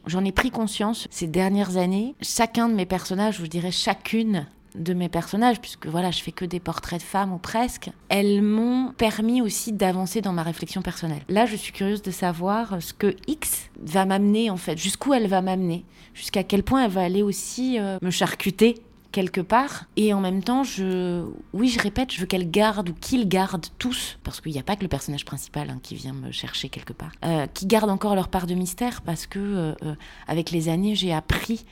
J'en 0.06 0.24
ai 0.24 0.32
pris 0.32 0.50
conscience 0.50 1.06
ces 1.10 1.28
dernières 1.28 1.76
années. 1.76 2.14
Chacun 2.20 2.68
de 2.68 2.74
mes 2.74 2.86
personnages, 2.86 3.38
je 3.38 3.46
dirais 3.46 3.70
chacune 3.70 4.46
de 4.74 4.94
mes 4.94 5.08
personnages, 5.08 5.60
puisque 5.60 5.86
voilà, 5.86 6.10
je 6.10 6.22
fais 6.22 6.32
que 6.32 6.44
des 6.44 6.60
portraits 6.60 7.00
de 7.00 7.04
femmes 7.04 7.32
ou 7.32 7.38
presque, 7.38 7.90
elles 8.08 8.42
m'ont 8.42 8.92
permis 8.92 9.42
aussi 9.42 9.72
d'avancer 9.72 10.20
dans 10.20 10.32
ma 10.32 10.42
réflexion 10.42 10.82
personnelle. 10.82 11.22
Là, 11.28 11.46
je 11.46 11.56
suis 11.56 11.72
curieuse 11.72 12.02
de 12.02 12.10
savoir 12.10 12.82
ce 12.82 12.92
que 12.92 13.14
X 13.26 13.70
va 13.80 14.06
m'amener 14.06 14.50
en 14.50 14.56
fait, 14.56 14.78
jusqu'où 14.78 15.14
elle 15.14 15.28
va 15.28 15.42
m'amener, 15.42 15.84
jusqu'à 16.14 16.42
quel 16.42 16.62
point 16.62 16.84
elle 16.84 16.90
va 16.90 17.02
aller 17.02 17.22
aussi 17.22 17.78
euh, 17.78 17.98
me 18.02 18.10
charcuter? 18.10 18.82
Quelque 19.12 19.40
part. 19.40 19.84
Et 19.96 20.12
en 20.12 20.20
même 20.20 20.42
temps, 20.42 20.64
je, 20.64 21.24
oui, 21.52 21.68
je 21.68 21.78
répète, 21.78 22.12
je 22.12 22.20
veux 22.20 22.26
qu'elle 22.26 22.50
garde 22.50 22.88
ou 22.88 22.94
qu'ils 22.94 23.28
gardent 23.28 23.66
tous, 23.78 24.18
parce 24.24 24.40
qu'il 24.40 24.52
n'y 24.52 24.58
a 24.58 24.62
pas 24.62 24.74
que 24.74 24.82
le 24.82 24.88
personnage 24.88 25.24
principal 25.24 25.70
hein, 25.70 25.78
qui 25.82 25.94
vient 25.94 26.14
me 26.14 26.32
chercher 26.32 26.68
quelque 26.68 26.92
part, 26.92 27.12
euh, 27.24 27.46
qui 27.46 27.66
gardent 27.66 27.90
encore 27.90 28.16
leur 28.16 28.28
part 28.28 28.46
de 28.46 28.54
mystère, 28.54 29.02
parce 29.02 29.26
que 29.26 29.38
euh, 29.38 29.74
euh, 29.84 29.94
avec 30.26 30.50
les 30.50 30.68
années, 30.68 30.94
j'ai 30.96 31.12
appris 31.12 31.64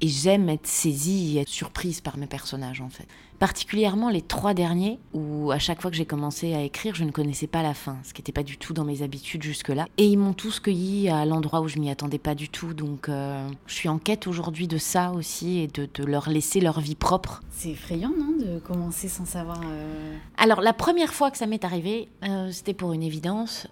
et 0.00 0.08
j'aime 0.08 0.48
être 0.50 0.66
saisie 0.66 1.38
et 1.38 1.40
être 1.40 1.48
surprise 1.48 2.00
par 2.02 2.18
mes 2.18 2.26
personnages 2.26 2.82
en 2.82 2.90
fait 2.90 3.06
particulièrement 3.40 4.10
les 4.10 4.20
trois 4.20 4.52
derniers, 4.52 5.00
où 5.14 5.50
à 5.50 5.58
chaque 5.58 5.80
fois 5.80 5.90
que 5.90 5.96
j'ai 5.96 6.04
commencé 6.04 6.54
à 6.54 6.62
écrire, 6.62 6.94
je 6.94 7.04
ne 7.04 7.10
connaissais 7.10 7.46
pas 7.46 7.62
la 7.62 7.72
fin, 7.72 7.96
ce 8.04 8.12
qui 8.12 8.20
n'était 8.20 8.32
pas 8.32 8.42
du 8.42 8.58
tout 8.58 8.74
dans 8.74 8.84
mes 8.84 9.02
habitudes 9.02 9.42
jusque-là. 9.42 9.86
Et 9.96 10.06
ils 10.06 10.18
m'ont 10.18 10.34
tous 10.34 10.60
cueilli 10.60 11.08
à 11.08 11.24
l'endroit 11.24 11.62
où 11.62 11.68
je 11.68 11.78
m'y 11.78 11.90
attendais 11.90 12.18
pas 12.18 12.34
du 12.34 12.50
tout. 12.50 12.74
Donc 12.74 13.08
euh, 13.08 13.48
je 13.66 13.74
suis 13.74 13.88
en 13.88 13.98
quête 13.98 14.26
aujourd'hui 14.26 14.68
de 14.68 14.76
ça 14.76 15.12
aussi 15.12 15.58
et 15.58 15.66
de, 15.68 15.88
leur 16.04 16.28
laisser 16.28 16.60
leur 16.60 16.80
vie 16.80 16.94
propre. 16.94 17.42
C'est 17.50 17.70
effrayant, 17.70 18.12
non, 18.16 18.36
de 18.38 18.58
commencer 18.58 19.08
sans 19.08 19.24
savoir. 19.24 19.60
Euh, 19.64 20.14
Alors 20.36 20.60
la 20.60 20.74
première 20.74 21.14
fois 21.14 21.30
que 21.30 21.38
ça 21.38 21.46
m'est 21.46 21.64
arrivé, 21.64 22.08
euh, 22.24 22.50
c'était 22.52 22.74
pour 22.74 22.92
une 22.92 23.02
évidence. 23.02 23.68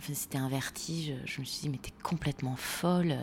c'était 0.00 0.38
un 0.38 0.48
vertige. 0.48 1.12
Je 1.26 1.40
me 1.40 1.44
suis 1.44 1.60
dit, 1.60 1.68
mais 1.68 1.78
t'es 1.78 1.92
complètement 2.02 2.56
folle. 2.56 3.16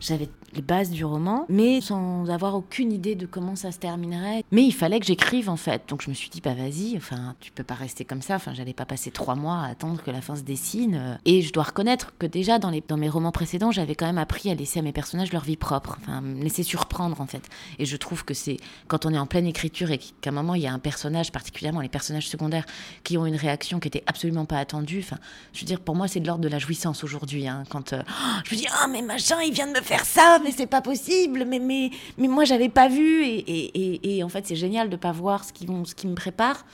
J'avais 0.00 0.28
les 0.54 0.62
bases 0.62 0.90
du 0.90 1.04
roman, 1.04 1.44
mais 1.48 1.80
sans 1.80 2.30
avoir 2.30 2.54
aucune 2.54 2.92
idée 2.92 3.14
de 3.14 3.26
comment 3.26 3.56
ça 3.56 3.72
se 3.72 3.78
terminerait. 3.78 4.44
Mais 4.50 4.64
il 4.64 4.72
fallait 4.72 5.00
que 5.00 5.06
j'écrive 5.06 5.50
en 5.50 5.56
fait. 5.56 5.82
Donc 5.88 6.02
je 6.02 6.08
me 6.08 6.14
suis 6.14 6.30
dit, 6.30 6.40
bah 6.40 6.54
vas-y, 6.54 6.96
enfin, 6.96 7.34
tu 7.40 7.52
peux 7.52 7.64
pas 7.64 7.74
rester 7.74 8.04
comme 8.04 8.22
ça. 8.22 8.36
Enfin, 8.36 8.54
j'allais 8.54 8.72
pas 8.72 8.86
passer 8.86 9.10
trois 9.10 9.34
mois 9.34 9.58
à 9.58 9.66
attendre 9.66 10.02
que 10.02 10.10
la 10.10 10.20
fin 10.20 10.36
se 10.36 10.42
dessine. 10.42 11.18
Et 11.24 11.42
je 11.42 11.52
dois 11.52 11.64
reconnaître 11.64 12.14
que 12.18 12.26
déjà 12.26 12.58
dans, 12.58 12.70
les, 12.70 12.82
dans 12.86 12.96
mes 12.96 13.08
romans 13.08 13.32
précédents, 13.32 13.72
j'avais 13.72 13.94
quand 13.94 14.06
même 14.06 14.18
appris 14.18 14.50
à 14.50 14.54
laisser 14.54 14.78
à 14.78 14.82
mes 14.82 14.92
personnages 14.92 15.32
leur 15.32 15.44
vie 15.44 15.56
propre. 15.56 15.98
Enfin, 16.00 16.20
me 16.20 16.42
laisser 16.42 16.62
surprendre 16.62 17.20
en 17.20 17.26
fait. 17.26 17.42
Et 17.78 17.84
je 17.84 17.96
trouve 17.96 18.24
que 18.24 18.34
c'est 18.34 18.56
quand 18.86 19.04
on 19.04 19.12
est 19.12 19.18
en 19.18 19.26
pleine 19.26 19.46
écriture 19.46 19.90
et 19.90 19.98
qu'à 19.98 20.30
un 20.30 20.32
moment 20.32 20.54
il 20.54 20.62
y 20.62 20.66
a 20.66 20.72
un 20.72 20.78
personnage, 20.78 21.32
particulièrement 21.32 21.80
les 21.80 21.88
personnages 21.88 22.28
secondaires, 22.28 22.64
qui 23.04 23.18
ont 23.18 23.26
une 23.26 23.36
réaction 23.36 23.80
qui 23.80 23.88
était 23.88 24.04
absolument 24.06 24.44
pas 24.44 24.58
attendue. 24.58 25.00
Enfin, 25.00 25.18
je 25.52 25.60
veux 25.60 25.66
dire, 25.66 25.80
pour 25.80 25.94
moi, 25.94 26.08
c'est 26.08 26.20
de 26.20 26.26
l'ordre 26.26 26.42
de 26.42 26.48
la 26.48 26.58
jouissance 26.58 27.04
aujourd'hui. 27.04 27.48
Hein, 27.48 27.64
quand 27.68 27.92
euh, 27.92 28.02
je 28.44 28.54
me 28.54 28.60
dis, 28.60 28.66
ah, 28.70 28.86
mais 28.88 29.02
machin, 29.02 29.40
il 29.42 29.52
vient 29.52 29.66
de 29.66 29.72
me 29.72 29.87
faire 29.88 30.04
ça, 30.04 30.38
mais 30.44 30.50
c'est 30.50 30.66
pas 30.66 30.82
possible, 30.82 31.46
mais, 31.48 31.58
mais, 31.58 31.90
mais 32.18 32.28
moi 32.28 32.44
j'avais 32.44 32.68
pas 32.68 32.88
vu, 32.88 33.24
et, 33.24 33.38
et, 33.38 34.16
et, 34.16 34.22
en 34.22 34.28
fait 34.28 34.46
c'est 34.46 34.54
génial 34.54 34.90
de 34.90 34.96
pas 34.96 35.12
voir 35.12 35.44
ce 35.44 35.52
qui, 35.52 35.66
ce 35.84 35.94
qui 35.94 36.06
me 36.06 36.14
prépare. 36.14 36.66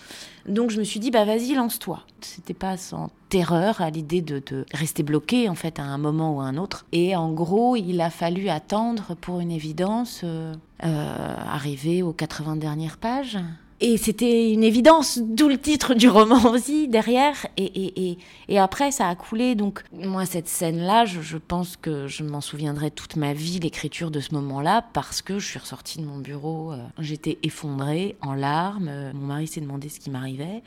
Donc 0.49 0.71
je 0.71 0.79
me 0.79 0.85
suis 0.85 0.99
dit, 0.99 1.13
bah 1.13 1.25
vas-y, 1.25 1.55
lance-toi. 1.55 2.01
C'était 2.21 2.55
pas 2.55 2.77
sans 2.77 3.11
terreur 3.29 3.81
à 3.81 3.91
l'idée 3.91 4.21
de, 4.21 4.43
de, 4.45 4.67
rester 4.75 5.03
bloqué 5.03 5.49
en 5.49 5.55
fait 5.55 5.79
à 5.79 5.85
un 5.85 5.97
moment 5.97 6.37
ou 6.37 6.41
à 6.41 6.45
un 6.45 6.57
autre. 6.57 6.87
Et 6.93 7.15
en 7.15 7.33
gros, 7.33 7.77
il 7.77 8.01
a 8.01 8.11
fallu 8.11 8.49
attendre 8.49 9.15
pour 9.21 9.41
une 9.41 9.53
évidence, 9.53 10.23
euh, 10.25 10.53
euh, 10.85 11.37
arriver 11.49 12.03
aux 12.03 12.13
80 12.13 12.57
dernières 12.57 12.99
pages. 12.99 13.39
Et 13.81 13.97
c'était 13.97 14.53
une 14.53 14.63
évidence, 14.63 15.19
d'où 15.19 15.49
le 15.49 15.59
titre 15.59 15.95
du 15.95 16.09
roman 16.09 16.43
aussi 16.51 16.89
derrière. 16.89 17.47
Et, 17.57 17.65
et, 17.65 18.11
et, 18.11 18.19
et 18.49 18.59
après, 18.59 18.91
ça 18.93 19.09
a 19.09 19.15
coulé. 19.15 19.55
Donc, 19.55 19.83
moi, 19.93 20.27
cette 20.27 20.49
scène-là, 20.49 21.05
je, 21.05 21.37
pense 21.37 21.77
que 21.77 22.07
je 22.07 22.23
m'en 22.23 22.41
souviendrai 22.41 22.91
toute 22.91 23.17
ma 23.17 23.33
vie, 23.33 23.59
l'écriture 23.59 24.11
de 24.11 24.21
ce 24.21 24.33
moment-là, 24.35 24.85
parce 24.93 25.23
que 25.23 25.39
je 25.39 25.47
suis 25.47 25.59
ressortie 25.59 25.99
de 25.99 26.07
mon 26.07 26.19
bureau. 26.19 26.73
Euh, 26.73 26.79
j'étais 26.99 27.39
effondrée, 27.43 28.17
en 28.23 28.35
larmes. 28.35 28.91
Mon 29.13 29.27
mari 29.27 29.49
s'est 29.49 29.61
demandé 29.61 29.89
ce 29.89 29.99
qui 29.99 30.11
m'arrivait. 30.11 30.63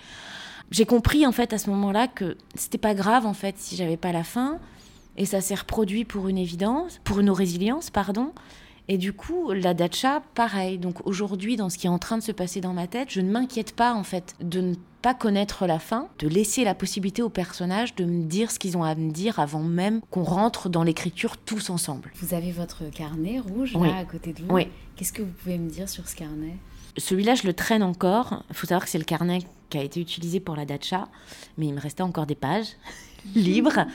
J'ai 0.69 0.85
compris, 0.85 1.25
en 1.25 1.31
fait, 1.31 1.53
à 1.53 1.57
ce 1.57 1.69
moment-là, 1.69 2.07
que 2.07 2.37
c'était 2.55 2.77
pas 2.77 2.93
grave, 2.93 3.25
en 3.25 3.33
fait, 3.33 3.55
si 3.57 3.77
j'avais 3.77 3.97
pas 3.97 4.11
la 4.11 4.23
fin. 4.23 4.59
Et 5.15 5.25
ça 5.25 5.41
s'est 5.41 5.55
reproduit 5.55 6.05
pour 6.05 6.27
une 6.27 6.37
évidence, 6.37 6.99
pour 7.03 7.19
une 7.19 7.31
résilience, 7.31 7.89
pardon. 7.89 8.33
Et 8.89 8.98
du 8.98 9.13
coup, 9.13 9.51
la 9.51 9.74
dacha, 9.74 10.22
pareil. 10.34 10.77
Donc 10.77 11.06
aujourd'hui, 11.06 11.58
dans 11.58 11.70
ce 11.70 11.77
qui 11.77 11.88
est 11.88 11.89
en 11.89 12.00
train 12.00 12.17
de 12.17 12.24
se 12.24 12.32
passer 12.32 12.62
dans 12.62 12.74
ma 12.74 12.88
tête, 12.88 13.10
je 13.12 13.22
ne 13.22 13.29
m'inquiète 13.29 13.75
pas 13.75 13.94
en 13.94 14.03
fait 14.03 14.36
de 14.39 14.62
ne 14.62 14.75
pas 15.01 15.13
connaître 15.13 15.67
la 15.67 15.79
fin, 15.79 16.08
de 16.20 16.27
laisser 16.27 16.63
la 16.63 16.74
possibilité 16.74 17.22
aux 17.22 17.29
personnages 17.29 17.96
de 17.96 18.06
me 18.06 18.24
dire 18.24 18.50
ce 18.50 18.60
qu'ils 18.60 18.77
ont 18.77 18.84
à 18.84 18.96
me 18.96 19.12
dire 19.12 19.39
avant 19.39 19.62
même 19.62 20.01
qu'on 20.10 20.24
rentre 20.24 20.70
dans 20.70 20.84
l'écriture 20.84 21.38
tous 21.38 21.70
ensemble. 21.70 22.12
Vous 22.15 22.34
avez 22.34 22.51
votre 22.51 22.89
carnet 22.89 23.39
rouge 23.39 23.74
là 23.74 23.98
à 23.98 24.06
côté 24.06 24.34
de 24.34 24.41
vous. 24.41 24.53
Oui. 24.53 24.67
Qu'est-ce 24.96 25.13
que 25.13 25.22
vous 25.22 25.32
pouvez 25.32 25.58
me 25.58 25.70
dire 25.70 25.89
sur 25.89 26.08
ce 26.08 26.15
carnet? 26.15 26.56
Celui-là, 26.98 27.36
je 27.36 27.46
le 27.46 27.53
traîne 27.53 27.84
encore. 27.84 28.44
Il 28.50 28.56
faut 28.56 28.65
savoir 28.65 28.86
que 28.86 28.89
c'est 28.89 28.98
le 28.98 29.03
carnet 29.03 29.39
qui 29.70 29.77
a 29.77 29.84
été 29.84 30.00
utilisé 30.00 30.39
pour 30.39 30.56
la 30.56 30.65
dacha, 30.65 31.08
mais 31.58 31.67
il 31.67 31.74
me 31.74 31.79
restait 31.79 32.01
encore 32.01 32.25
des 32.25 32.36
pages 32.36 32.70
libre 33.36 33.86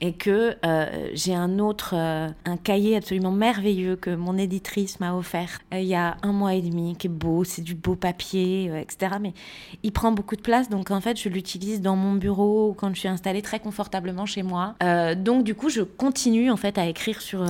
et 0.00 0.12
que 0.12 0.56
euh, 0.64 1.10
j'ai 1.14 1.34
un 1.34 1.58
autre, 1.58 1.94
euh, 1.94 2.28
un 2.44 2.56
cahier 2.56 2.96
absolument 2.96 3.32
merveilleux 3.32 3.96
que 3.96 4.14
mon 4.14 4.38
éditrice 4.38 5.00
m'a 5.00 5.14
offert 5.14 5.60
euh, 5.74 5.80
il 5.80 5.86
y 5.86 5.94
a 5.94 6.16
un 6.22 6.32
mois 6.32 6.54
et 6.54 6.62
demi, 6.62 6.96
qui 6.96 7.08
est 7.08 7.10
beau, 7.10 7.44
c'est 7.44 7.62
du 7.62 7.74
beau 7.74 7.96
papier, 7.96 8.70
etc. 8.80 9.16
Mais 9.20 9.32
il 9.82 9.92
prend 9.92 10.12
beaucoup 10.12 10.36
de 10.36 10.40
place, 10.40 10.68
donc 10.68 10.90
en 10.90 11.00
fait 11.00 11.20
je 11.20 11.28
l'utilise 11.28 11.80
dans 11.80 11.96
mon 11.96 12.14
bureau 12.14 12.74
quand 12.78 12.94
je 12.94 13.00
suis 13.00 13.08
installée 13.08 13.42
très 13.42 13.60
confortablement 13.60 14.26
chez 14.26 14.42
moi. 14.42 14.74
donc 15.16 15.44
du 15.44 15.54
coup 15.54 15.68
je 15.68 15.82
continue 15.82 16.50
en 16.50 16.56
fait 16.56 16.78
à 16.78 16.86
écrire 16.86 17.20
sur 17.20 17.44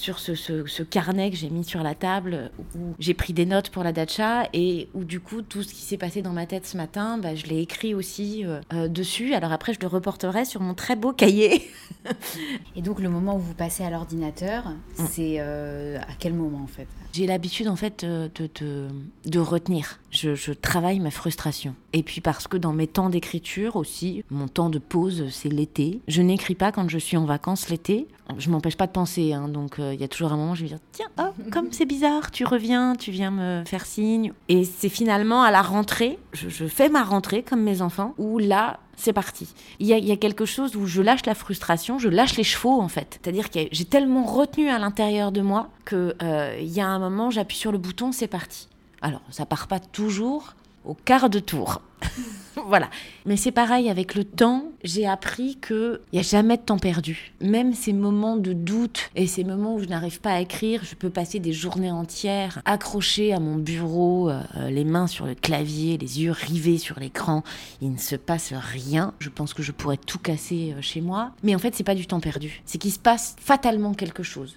sur 0.00 0.18
ce, 0.18 0.34
ce, 0.34 0.82
carnet 0.82 1.30
que 1.30 1.36
j'ai 1.36 1.50
mis 1.50 1.64
sur 1.64 1.82
la 1.82 1.94
table, 1.94 2.50
où 2.74 2.94
j'ai 2.98 3.14
pris 3.14 3.32
des 3.32 3.46
notes 3.46 3.70
pour 3.70 3.84
la 3.84 3.92
dacha 3.92 4.48
et 4.52 4.88
où 4.94 5.04
du 5.04 5.20
coup 5.20 5.42
tout 5.42 5.62
ce 5.62 5.72
qui 5.72 5.82
s'est 5.82 5.96
passé 5.96 6.22
dans 6.22 6.32
ma 6.32 6.46
tête 6.46 6.66
ce 6.66 6.76
matin, 6.76 7.18
bah, 7.18 7.34
je 7.34 7.46
l'ai 7.46 7.60
écrit 7.60 7.94
aussi 7.94 8.44
euh, 8.44 8.60
euh, 8.72 8.88
dessus. 8.88 9.34
Alors 9.34 9.52
après, 9.52 9.74
je 9.74 9.80
le 9.80 9.86
reporterai 9.86 10.44
sur 10.44 10.60
mon 10.60 10.74
très 10.74 10.96
beau 10.96 11.12
cahier. 11.12 11.68
et 12.76 12.82
donc 12.82 13.00
le 13.00 13.08
moment 13.08 13.36
où 13.36 13.40
vous 13.40 13.54
passez 13.54 13.84
à 13.84 13.90
l'ordinateur, 13.90 14.68
mm. 14.68 15.06
c'est 15.10 15.36
euh, 15.38 15.98
à 16.00 16.14
quel 16.18 16.34
moment 16.34 16.62
en 16.62 16.66
fait? 16.66 16.88
J'ai 17.12 17.26
l'habitude 17.26 17.68
en 17.68 17.76
fait 17.76 18.04
de, 18.04 18.30
de, 18.34 18.88
de 19.26 19.38
retenir. 19.38 19.99
Je, 20.10 20.52
travaille 20.52 21.00
ma 21.00 21.10
frustration. 21.10 21.74
Et 21.92 22.02
puis 22.02 22.20
parce 22.20 22.48
que 22.48 22.56
dans 22.56 22.72
mes 22.72 22.86
temps 22.86 23.10
d'écriture 23.10 23.76
aussi, 23.76 24.24
mon 24.30 24.48
temps 24.48 24.68
de 24.68 24.78
pause, 24.78 25.26
c'est 25.30 25.48
l'été. 25.48 26.00
Je 26.08 26.22
n'écris 26.22 26.54
pas 26.54 26.72
quand 26.72 26.88
je 26.88 26.98
suis 26.98 27.16
en 27.16 27.24
vacances 27.24 27.68
l'été. 27.68 28.08
Je 28.38 28.50
m'empêche 28.50 28.76
pas 28.76 28.86
de 28.86 28.92
penser, 28.92 29.32
hein, 29.32 29.48
donc 29.48 29.78
euh, 29.78 29.92
il 29.92 30.00
y 30.00 30.04
a 30.04 30.08
toujours 30.08 30.32
un 30.32 30.36
moment 30.36 30.52
où 30.52 30.54
je 30.54 30.62
vais 30.62 30.68
dire 30.68 30.78
tiens, 30.92 31.08
oh, 31.18 31.32
comme 31.50 31.72
c'est 31.72 31.84
bizarre, 31.84 32.30
tu 32.30 32.44
reviens, 32.44 32.94
tu 32.94 33.10
viens 33.10 33.32
me 33.32 33.64
faire 33.66 33.86
signe. 33.86 34.32
Et 34.48 34.64
c'est 34.64 34.88
finalement 34.88 35.42
à 35.42 35.50
la 35.50 35.62
rentrée, 35.62 36.16
je, 36.32 36.66
fais 36.66 36.88
ma 36.88 37.02
rentrée 37.02 37.42
comme 37.42 37.62
mes 37.62 37.82
enfants, 37.82 38.14
où 38.18 38.38
là 38.38 38.78
c'est 38.96 39.12
parti. 39.12 39.48
Il 39.80 39.86
y, 39.86 39.94
a, 39.94 39.98
y, 39.98 40.12
a, 40.12 40.16
quelque 40.16 40.44
chose 40.44 40.76
où 40.76 40.86
je 40.86 41.02
lâche 41.02 41.26
la 41.26 41.34
frustration, 41.34 41.98
je 41.98 42.08
lâche 42.08 42.36
les 42.36 42.44
chevaux 42.44 42.80
en 42.80 42.88
fait. 42.88 43.18
C'est-à-dire 43.20 43.50
que 43.50 43.60
j'ai 43.72 43.84
tellement 43.84 44.24
retenu 44.24 44.68
à 44.68 44.78
l'intérieur 44.78 45.32
de 45.32 45.40
moi 45.40 45.70
que 45.84 46.14
euh, 46.22 46.56
y 46.60 46.80
a 46.80 46.86
un 46.86 46.98
moment, 46.98 47.30
j'appuie 47.30 47.56
sur 47.56 47.72
le 47.72 47.78
bouton, 47.78 48.12
c'est 48.12 48.28
parti. 48.28 48.68
Alors, 49.02 49.22
ça 49.30 49.46
part 49.46 49.66
pas 49.66 49.80
toujours 49.80 50.54
au 50.84 50.94
quart 50.94 51.30
de 51.30 51.38
tour. 51.38 51.82
voilà. 52.66 52.88
Mais 53.26 53.36
c'est 53.36 53.52
pareil 53.52 53.90
avec 53.90 54.14
le 54.14 54.24
temps. 54.24 54.64
J'ai 54.82 55.06
appris 55.06 55.56
que 55.56 56.00
il 56.12 56.16
y 56.16 56.18
a 56.20 56.22
jamais 56.22 56.56
de 56.56 56.62
temps 56.62 56.78
perdu. 56.78 57.32
Même 57.40 57.74
ces 57.74 57.92
moments 57.92 58.36
de 58.36 58.52
doute 58.52 59.10
et 59.14 59.26
ces 59.26 59.44
moments 59.44 59.74
où 59.74 59.80
je 59.80 59.86
n'arrive 59.86 60.20
pas 60.20 60.32
à 60.32 60.40
écrire, 60.40 60.82
je 60.84 60.94
peux 60.94 61.10
passer 61.10 61.38
des 61.38 61.52
journées 61.52 61.90
entières 61.90 62.62
accrochées 62.64 63.32
à 63.32 63.40
mon 63.40 63.56
bureau, 63.56 64.30
euh, 64.30 64.42
les 64.70 64.84
mains 64.84 65.06
sur 65.06 65.26
le 65.26 65.34
clavier, 65.34 65.98
les 65.98 66.22
yeux 66.22 66.32
rivés 66.32 66.78
sur 66.78 66.98
l'écran. 66.98 67.42
Il 67.82 67.92
ne 67.92 67.98
se 67.98 68.16
passe 68.16 68.52
rien. 68.52 69.12
Je 69.18 69.28
pense 69.28 69.54
que 69.54 69.62
je 69.62 69.72
pourrais 69.72 69.98
tout 69.98 70.18
casser 70.18 70.74
euh, 70.76 70.82
chez 70.82 71.00
moi. 71.00 71.32
Mais 71.42 71.54
en 71.54 71.58
fait, 71.58 71.74
c'est 71.74 71.84
pas 71.84 71.94
du 71.94 72.06
temps 72.06 72.20
perdu. 72.20 72.62
C'est 72.64 72.78
qu'il 72.78 72.92
se 72.92 72.98
passe 72.98 73.36
fatalement 73.38 73.92
quelque 73.92 74.22
chose. 74.22 74.56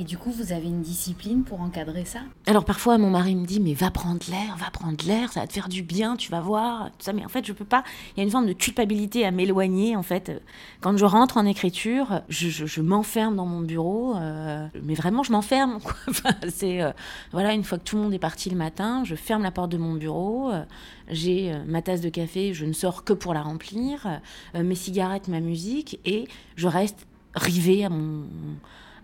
Et 0.00 0.04
du 0.04 0.16
coup, 0.16 0.30
vous 0.30 0.52
avez 0.52 0.68
une 0.68 0.80
discipline 0.80 1.42
pour 1.42 1.60
encadrer 1.60 2.04
ça? 2.04 2.20
Alors 2.46 2.64
parfois, 2.64 2.98
mon 2.98 3.10
mari 3.10 3.34
me 3.34 3.44
dit, 3.44 3.58
mais 3.58 3.74
va 3.74 3.90
prendre 3.90 4.24
l'air, 4.30 4.56
va 4.56 4.70
prendre 4.70 5.04
l'air, 5.04 5.32
ça 5.32 5.40
va 5.40 5.48
te 5.48 5.52
faire 5.52 5.68
du 5.68 5.82
bien, 5.82 6.14
tu 6.14 6.30
vas 6.30 6.40
voir, 6.40 6.90
ça. 7.00 7.12
Mais 7.12 7.24
en 7.24 7.28
fait, 7.28 7.44
je 7.44 7.52
peux 7.52 7.64
pas. 7.64 7.82
Il 8.14 8.20
y 8.20 8.20
a 8.20 8.24
une 8.24 8.30
forme 8.30 8.46
de 8.46 8.52
culpabilité 8.52 9.26
à 9.26 9.32
m'éloigner. 9.32 9.96
En 9.96 10.04
fait, 10.04 10.40
quand 10.80 10.96
je 10.96 11.04
rentre 11.04 11.36
en 11.36 11.44
écriture, 11.44 12.22
je, 12.28 12.80
m'enferme 12.80 13.34
dans 13.34 13.44
mon 13.44 13.60
bureau. 13.60 14.14
Euh, 14.14 14.68
mais 14.84 14.94
vraiment, 14.94 15.24
je 15.24 15.32
m'enferme. 15.32 15.80
C'est 16.48 16.80
euh, 16.80 16.92
voilà, 17.32 17.52
une 17.52 17.64
fois 17.64 17.78
que 17.78 17.82
tout 17.84 17.96
le 17.96 18.02
monde 18.02 18.14
est 18.14 18.20
parti 18.20 18.50
le 18.50 18.56
matin, 18.56 19.02
je 19.02 19.16
ferme 19.16 19.42
la 19.42 19.50
porte 19.50 19.72
de 19.72 19.78
mon 19.78 19.94
bureau. 19.94 20.52
Euh, 20.52 20.62
j'ai 21.10 21.52
ma 21.66 21.82
tasse 21.82 22.02
de 22.02 22.08
café, 22.08 22.54
je 22.54 22.66
ne 22.66 22.72
sors 22.72 23.02
que 23.02 23.14
pour 23.14 23.34
la 23.34 23.42
remplir, 23.42 24.20
mes 24.54 24.74
cigarettes, 24.74 25.26
ma 25.26 25.40
musique, 25.40 25.98
et 26.04 26.28
je 26.54 26.68
reste 26.68 27.06
rivée 27.34 27.84
à 27.84 27.88
mon 27.88 28.26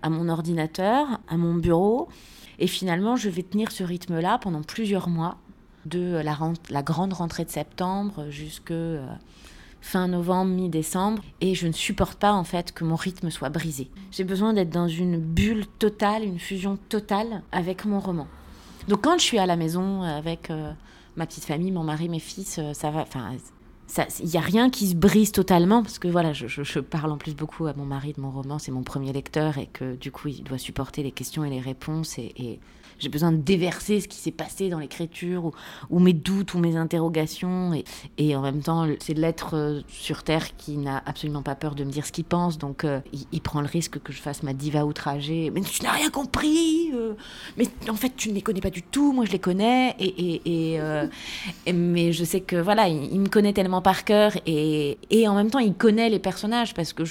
à 0.04 0.10
mon 0.10 0.28
ordinateur, 0.28 1.18
à 1.28 1.36
mon 1.38 1.54
bureau. 1.54 2.08
Et 2.58 2.66
finalement, 2.66 3.16
je 3.16 3.30
vais 3.30 3.42
tenir 3.42 3.72
ce 3.72 3.82
rythme-là 3.82 4.38
pendant 4.38 4.62
plusieurs 4.62 5.08
mois, 5.08 5.38
de 5.86 6.22
la, 6.22 6.82
grande 6.82 7.12
rentrée 7.12 7.44
de 7.44 7.50
septembre 7.50 8.26
jusque 8.30 8.70
euh, 8.70 9.06
fin 9.80 10.08
novembre, 10.08 10.52
mi-décembre. 10.52 11.22
Et 11.40 11.54
je 11.54 11.66
ne 11.66 11.72
supporte 11.72 12.18
pas 12.18 12.32
en 12.32 12.44
fait 12.44 12.72
que 12.72 12.84
mon 12.84 12.96
rythme 12.96 13.30
soit 13.30 13.48
brisé. 13.48 13.90
J'ai 14.10 14.24
besoin 14.24 14.52
d'être 14.52 14.70
dans 14.70 14.88
une 14.88 15.18
bulle 15.18 15.66
totale, 15.78 16.22
une 16.22 16.38
fusion 16.38 16.78
totale 16.88 17.42
avec 17.50 17.84
mon 17.86 17.98
roman. 17.98 18.26
Donc 18.88 19.02
quand 19.02 19.18
je 19.18 19.24
suis 19.24 19.38
à 19.38 19.46
la 19.46 19.56
maison 19.56 20.02
avec 20.02 20.50
euh, 20.50 20.72
ma 21.16 21.26
petite 21.26 21.44
famille, 21.44 21.72
mon 21.72 21.84
mari, 21.84 22.08
mes 22.08 22.18
fils, 22.18 22.58
euh, 22.58 22.74
ça 22.74 22.90
va. 22.90 23.06
Il 24.20 24.28
n'y 24.28 24.36
a 24.36 24.40
rien 24.40 24.70
qui 24.70 24.88
se 24.88 24.94
brise 24.94 25.32
totalement, 25.32 25.82
parce 25.82 25.98
que 25.98 26.08
voilà, 26.08 26.32
je, 26.32 26.46
je, 26.46 26.80
parle 26.80 27.12
en 27.12 27.18
plus 27.18 27.34
beaucoup 27.34 27.66
à 27.66 27.74
mon 27.74 27.84
mari 27.84 28.12
de 28.12 28.20
mon 28.20 28.30
roman, 28.30 28.58
c'est 28.58 28.72
mon 28.72 28.82
premier 28.82 29.12
lecteur, 29.12 29.58
et 29.58 29.66
que 29.66 29.94
du 29.96 30.10
coup, 30.10 30.28
il 30.28 30.42
doit 30.42 30.58
supporter 30.58 31.02
les 31.02 31.12
questions 31.12 31.44
et 31.44 31.50
les 31.50 31.60
réponses, 31.60 32.18
et 32.18 32.60
j'ai 32.98 33.08
besoin 33.08 33.32
de 33.32 33.36
déverser 33.36 34.00
ce 34.00 34.08
qui 34.08 34.18
s'est 34.18 34.30
passé 34.30 34.68
dans 34.68 34.78
l'écriture, 34.78 35.52
ou, 35.90 35.98
mes 35.98 36.12
doutes, 36.12 36.54
ou 36.54 36.58
mes 36.58 36.76
interrogations, 36.76 37.72
et, 38.18 38.36
en 38.36 38.42
même 38.42 38.62
temps, 38.62 38.86
c'est 39.00 39.14
l'être 39.14 39.54
euh, 39.54 39.80
sur 39.88 40.22
Terre 40.22 40.56
qui 40.56 40.76
n'a 40.76 41.02
absolument 41.06 41.42
pas 41.42 41.54
peur 41.54 41.74
de 41.74 41.84
me 41.84 41.90
dire 41.90 42.06
ce 42.06 42.12
qu'il 42.12 42.24
pense, 42.24 42.58
donc 42.58 42.84
euh, 42.84 43.00
il, 43.32 43.40
prend 43.40 43.60
le 43.60 43.66
risque 43.66 44.02
que 44.02 44.12
je 44.12 44.20
fasse 44.20 44.42
ma 44.42 44.54
diva 44.54 44.84
outragée, 44.86 45.50
mais 45.54 45.60
tu 45.60 45.82
n'as 45.82 45.92
rien 45.92 46.10
compris, 46.10 46.90
euh, 46.94 47.14
mais 47.56 47.66
en 47.88 47.94
fait, 47.94 48.12
tu 48.16 48.30
ne 48.30 48.34
les 48.34 48.42
connais 48.42 48.60
pas 48.60 48.70
du 48.70 48.82
tout, 48.82 49.12
moi 49.12 49.24
je 49.24 49.32
les 49.32 49.38
connais, 49.38 49.94
et, 49.98 50.80
mais 51.72 52.12
je 52.12 52.24
sais 52.24 52.40
que 52.40 52.56
voilà, 52.56 52.88
il, 52.88 53.20
me 53.20 53.28
connaît 53.28 53.52
tellement 53.52 53.82
par 53.82 54.04
cœur. 54.04 54.32
Et, 54.46 54.98
en 55.26 55.34
même 55.34 55.50
temps 55.50 55.58
il 55.58 55.74
connaît 55.74 56.10
les 56.10 56.18
personnages 56.18 56.74
parce 56.74 56.92
que 56.92 57.02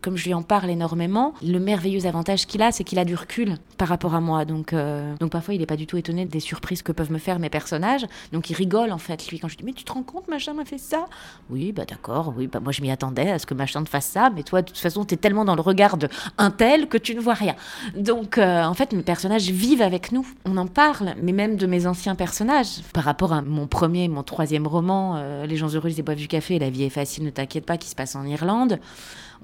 comme 0.00 0.16
je 0.16 0.26
lui 0.26 0.34
en 0.34 0.42
parle 0.42 0.70
énormément, 0.70 1.34
le 1.42 1.58
merveilleux 1.58 2.06
avantage 2.06 2.46
qu'il 2.46 2.62
a, 2.62 2.72
c'est 2.72 2.84
qu'il 2.84 2.98
a 2.98 3.04
du 3.04 3.14
recul 3.14 3.56
par 3.84 3.90
rapport 3.90 4.14
à 4.14 4.20
moi. 4.22 4.46
Donc, 4.46 4.72
euh, 4.72 5.14
donc 5.20 5.30
parfois 5.30 5.52
il 5.52 5.60
n'est 5.60 5.66
pas 5.66 5.76
du 5.76 5.86
tout 5.86 5.98
étonné 5.98 6.24
des 6.24 6.40
surprises 6.40 6.80
que 6.80 6.90
peuvent 6.90 7.12
me 7.12 7.18
faire 7.18 7.38
mes 7.38 7.50
personnages. 7.50 8.06
Donc 8.32 8.48
il 8.48 8.54
rigole 8.54 8.92
en 8.92 8.96
fait 8.96 9.28
lui 9.28 9.38
quand 9.38 9.48
je 9.48 9.58
dis 9.58 9.64
mais 9.64 9.74
tu 9.74 9.84
te 9.84 9.92
rends 9.92 10.02
compte 10.02 10.26
machin 10.26 10.54
m'a 10.54 10.64
fait 10.64 10.78
ça? 10.78 11.04
Oui 11.50 11.70
bah 11.72 11.84
d'accord, 11.86 12.32
oui 12.34 12.46
bah 12.46 12.60
moi 12.60 12.72
je 12.72 12.80
m'y 12.80 12.90
attendais 12.90 13.30
à 13.30 13.38
ce 13.38 13.44
que 13.44 13.52
machin 13.52 13.84
te 13.84 13.90
fasse 13.90 14.06
ça, 14.06 14.30
mais 14.34 14.42
toi 14.42 14.62
de 14.62 14.68
toute 14.68 14.78
façon 14.78 15.04
tu 15.04 15.12
es 15.12 15.16
tellement 15.18 15.44
dans 15.44 15.54
le 15.54 15.60
regard 15.60 15.98
d'un 15.98 16.50
tel 16.50 16.88
que 16.88 16.96
tu 16.96 17.14
ne 17.14 17.20
vois 17.20 17.34
rien. 17.34 17.56
Donc 17.94 18.38
euh, 18.38 18.64
en 18.64 18.72
fait 18.72 18.94
mes 18.94 19.02
personnages 19.02 19.50
vivent 19.50 19.82
avec 19.82 20.10
nous, 20.10 20.26
on 20.46 20.56
en 20.56 20.66
parle, 20.66 21.12
mais 21.20 21.32
même 21.32 21.56
de 21.56 21.66
mes 21.66 21.86
anciens 21.86 22.14
personnages 22.14 22.80
par 22.94 23.04
rapport 23.04 23.34
à 23.34 23.42
mon 23.42 23.66
premier, 23.66 24.08
mon 24.08 24.22
troisième 24.22 24.66
roman, 24.66 25.16
euh, 25.18 25.44
Les 25.44 25.58
gens 25.58 25.68
heureux 25.68 25.90
des 25.90 26.00
boivent 26.00 26.16
du 26.16 26.28
café, 26.28 26.58
La 26.58 26.70
vie 26.70 26.84
est 26.84 26.88
facile, 26.88 27.24
ne 27.24 27.30
t'inquiète 27.30 27.66
pas, 27.66 27.76
qui 27.76 27.90
se 27.90 27.94
passe 27.94 28.16
en 28.16 28.24
Irlande. 28.24 28.78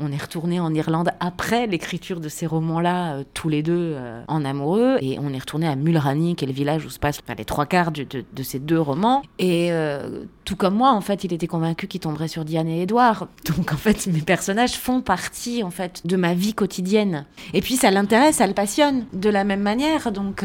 On 0.02 0.10
est 0.12 0.16
retourné 0.22 0.58
en 0.60 0.72
Irlande 0.72 1.10
après 1.20 1.66
l'écriture 1.66 2.20
de 2.20 2.30
ces 2.30 2.46
romans-là, 2.46 3.16
euh, 3.16 3.24
tous 3.34 3.50
les 3.50 3.62
deux 3.62 3.92
euh, 3.96 4.22
en 4.28 4.46
amoureux, 4.46 4.96
et 5.02 5.18
on 5.18 5.30
est 5.34 5.38
retourné 5.38 5.68
à 5.68 5.76
Mulrani, 5.76 6.36
qui 6.36 6.44
est 6.44 6.48
le 6.48 6.54
village 6.54 6.86
où 6.86 6.88
se 6.88 6.98
passent 6.98 7.20
enfin, 7.22 7.34
les 7.36 7.44
trois 7.44 7.66
quarts 7.66 7.92
de, 7.92 8.04
de, 8.04 8.24
de, 8.32 8.42
ces 8.42 8.58
deux 8.58 8.80
romans. 8.80 9.22
Et 9.38 9.70
euh, 9.72 10.24
Tout 10.46 10.56
comme 10.56 10.74
moi, 10.74 10.92
en 10.92 11.02
fait, 11.02 11.22
il 11.24 11.34
était 11.34 11.46
convaincu 11.46 11.86
qu'il 11.86 12.00
tomberait 12.00 12.28
sur 12.28 12.46
Diane 12.46 12.66
et 12.68 12.82
Edouard. 12.82 13.28
Donc, 13.56 13.74
en 13.74 13.76
fait, 13.76 14.06
mes 14.06 14.22
personnages 14.22 14.72
font 14.72 15.02
partie, 15.02 15.62
en 15.62 15.70
fait, 15.70 16.00
de 16.06 16.16
ma 16.16 16.32
vie 16.32 16.54
quotidienne. 16.54 17.26
Et 17.52 17.60
puis, 17.60 17.76
ça 17.76 17.90
l'intéresse, 17.90 18.36
ça 18.36 18.46
le 18.46 18.54
passionne 18.54 19.04
de 19.12 19.28
la 19.28 19.44
même 19.44 19.60
manière. 19.60 20.12
Donc, 20.12 20.42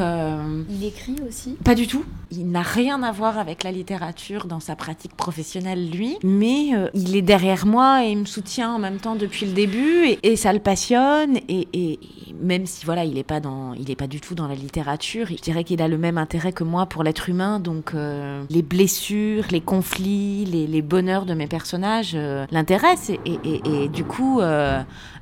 Il 0.70 0.84
écrit 0.86 1.16
aussi? 1.28 1.52
pas 1.64 1.76
du 1.76 1.88
tout. 1.88 2.04
Il 2.32 2.52
n'a 2.52 2.62
rien 2.62 3.02
à 3.04 3.12
voir 3.14 3.38
avec 3.38 3.64
la 3.64 3.72
littérature 3.72 4.48
dans 4.48 4.60
sa 4.60 4.76
pratique 4.76 5.16
professionnelle, 5.16 5.90
lui. 5.90 6.18
Mais 6.24 6.72
il 6.94 7.16
est 7.16 7.22
derrière 7.22 7.66
moi 7.66 8.04
et 8.04 8.12
il 8.12 8.18
me 8.18 8.26
soutient 8.26 8.74
en 8.74 8.80
même 8.80 8.98
temps 8.98 9.16
depuis 9.16 9.45
le 9.46 9.52
début. 9.54 10.18
Et, 10.24 10.36
ça 10.36 10.52
le 10.54 10.60
passionne. 10.60 11.38
Et, 11.50 12.00
même 12.42 12.66
si, 12.66 12.86
voilà, 12.86 13.06
il 13.06 13.14
n'est 13.14 13.24
pas, 13.24 13.40
dans- 13.40 13.74
il 13.74 13.90
est 13.90 13.96
pas 13.96 14.08
du 14.08 14.20
tout 14.20 14.36
dans 14.36 14.48
la 14.48 14.56
littérature, 14.56 15.28
je 15.30 15.36
dirais 15.36 15.64
qu'il 15.64 15.82
a 15.82 15.88
le 15.88 15.98
même 15.98 16.18
intérêt 16.18 16.52
que 16.52 16.64
moi 16.66 16.86
pour 16.86 17.02
l'être 17.04 17.30
humain. 17.30 17.60
Donc, 17.60 17.94
euh, 17.94 18.44
les 18.50 18.62
blessures, 18.62 19.46
les 19.52 19.62
conflits, 19.62 20.44
les, 20.46 20.68
les 20.68 20.82
bonheurs 20.82 21.26
de 21.26 21.34
mes 21.34 21.48
personnages 21.48 22.12
euh, 22.16 22.46
l'intéressent. 22.52 23.18
Et, 23.26 23.40
et- 23.46 23.88
du 23.88 24.04
coup, 24.04 24.42
euh, 24.42 24.82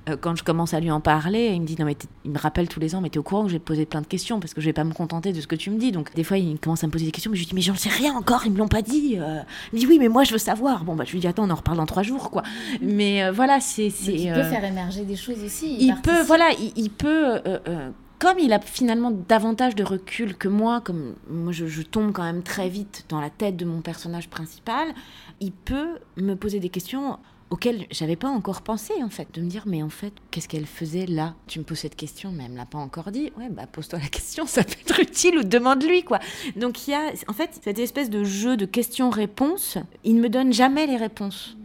euh, 0.10 0.18
quand 0.20 0.36
je 0.36 0.44
commence 0.44 0.74
à 0.74 0.80
lui 0.80 0.90
en 0.90 1.00
parler, 1.02 1.52
il 1.54 1.62
me 1.62 1.66
dit 1.68 1.76
non 1.78 1.86
mais 1.86 1.96
il 2.26 2.32
me 2.32 2.38
rappelle 2.40 2.68
tous 2.68 2.80
les 2.80 2.96
ans, 2.96 3.02
mais 3.02 3.10
t'es 3.10 3.20
au 3.20 3.24
courant 3.24 3.46
que 3.46 3.52
te 3.52 3.58
poser 3.58 3.86
plein 3.86 4.02
de 4.02 4.08
questions 4.08 4.40
parce 4.40 4.54
que 4.54 4.62
je 4.62 4.66
vais 4.66 4.74
pas 4.74 4.84
me 4.84 4.94
contenter 4.94 5.32
de 5.34 5.40
ce 5.42 5.48
que 5.48 5.56
tu 5.56 5.70
me 5.70 5.78
dis. 5.78 5.92
Donc 5.92 6.14
des 6.16 6.24
fois 6.24 6.38
il 6.38 6.58
commence 6.60 6.84
à 6.84 6.88
me 6.88 6.92
poser 6.92 7.06
des 7.06 7.12
questions, 7.12 7.30
mais 7.32 7.38
je 7.38 7.42
lui 7.44 7.48
dis 7.48 7.56
mais 7.56 7.62
j'en 7.62 7.76
sais 7.76 7.90
rien 7.90 8.14
encore, 8.16 8.46
ils 8.46 8.52
me 8.52 8.58
l'ont 8.58 8.68
pas 8.68 8.82
dit. 8.82 9.14
Il 9.16 9.20
me 9.74 9.78
dit 9.80 9.86
oui 9.88 9.98
mais 10.00 10.08
moi 10.10 10.24
je 10.24 10.32
veux 10.32 10.38
savoir. 10.38 10.84
Bon 10.84 10.96
bah 10.96 11.04
je 11.06 11.12
lui 11.14 11.20
dis 11.20 11.28
attends 11.28 11.46
on 11.46 11.50
en 11.52 11.56
reparle 11.56 11.78
dans 11.78 11.86
trois 11.86 12.04
jours 12.04 12.32
quoi. 12.32 12.44
Mais 12.82 13.30
voilà 13.32 13.60
c'est. 13.60 13.90
Il 14.08 14.30
euh, 14.30 14.36
peut 14.36 14.44
faire 14.44 14.64
émerger 14.64 15.04
des 15.04 15.16
choses 15.16 15.44
aussi. 15.44 15.78
il 15.80 15.96
peut, 16.02 16.22
voilà, 16.24 16.50
il, 16.60 16.74
il 16.76 16.90
peut. 16.90 17.36
euh, 17.46 17.60
euh, 17.68 17.90
comme 18.20 18.40
il 18.40 18.54
a 18.54 18.60
finalement 18.62 19.12
davantage 19.12 19.76
de 19.76 19.84
recul 19.84 20.38
que 20.38 20.48
moi, 20.48 20.80
comme 20.80 21.16
moi 21.30 21.52
je, 21.52 21.68
je 21.68 21.82
tombe 21.82 22.14
quand 22.14 22.24
même 22.24 22.42
très 22.42 22.70
vite 22.70 23.06
dans 23.10 23.20
la 23.20 23.30
tête 23.30 23.58
de 23.58 23.66
mon 23.66 23.82
personnage 23.82 24.30
principal, 24.30 24.88
il 25.42 25.52
peut 25.52 26.00
me 26.16 26.36
poser 26.36 26.62
des 26.62 26.70
questions 26.70 27.20
auxquelles 27.50 27.86
j'avais 27.92 28.16
pas 28.16 28.30
encore 28.30 28.62
pensé 28.62 28.94
en 29.04 29.10
fait, 29.10 29.28
de 29.34 29.42
me 29.42 29.50
dire 29.50 29.64
mais 29.66 29.84
en 29.84 29.90
fait 29.90 30.14
qu'est-ce 30.32 30.48
qu'elle 30.48 30.66
faisait 30.66 31.06
là? 31.06 31.36
Tu 31.48 31.60
me 31.60 31.66
poses 31.66 31.80
cette 31.80 31.98
question, 31.98 32.32
mais 32.32 32.46
elle 32.46 32.52
me 32.52 32.58
l'a 32.58 32.66
pas 32.66 32.78
encore 32.78 33.12
dit. 33.12 33.34
Ouais 33.38 33.50
bah 33.50 33.68
pose-toi 33.70 34.00
la 34.00 34.08
question, 34.08 34.46
ça 34.48 34.64
peut 34.64 34.74
être 34.80 35.00
utile 35.02 35.40
ou 35.40 35.44
demande-lui 35.44 36.04
quoi. 36.04 36.20
Donc 36.56 36.88
il 36.88 36.92
y 36.92 36.94
a 36.96 37.12
en 37.28 37.34
fait 37.34 37.60
cette 37.62 37.80
espèce 37.80 38.10
de 38.10 38.24
jeu 38.24 38.56
de 38.56 38.66
questions-réponses. 38.66 39.78
Il 40.06 40.16
ne 40.16 40.22
me 40.22 40.30
donne 40.30 40.54
jamais 40.54 40.88
les 40.88 40.98
réponses. 40.98 41.58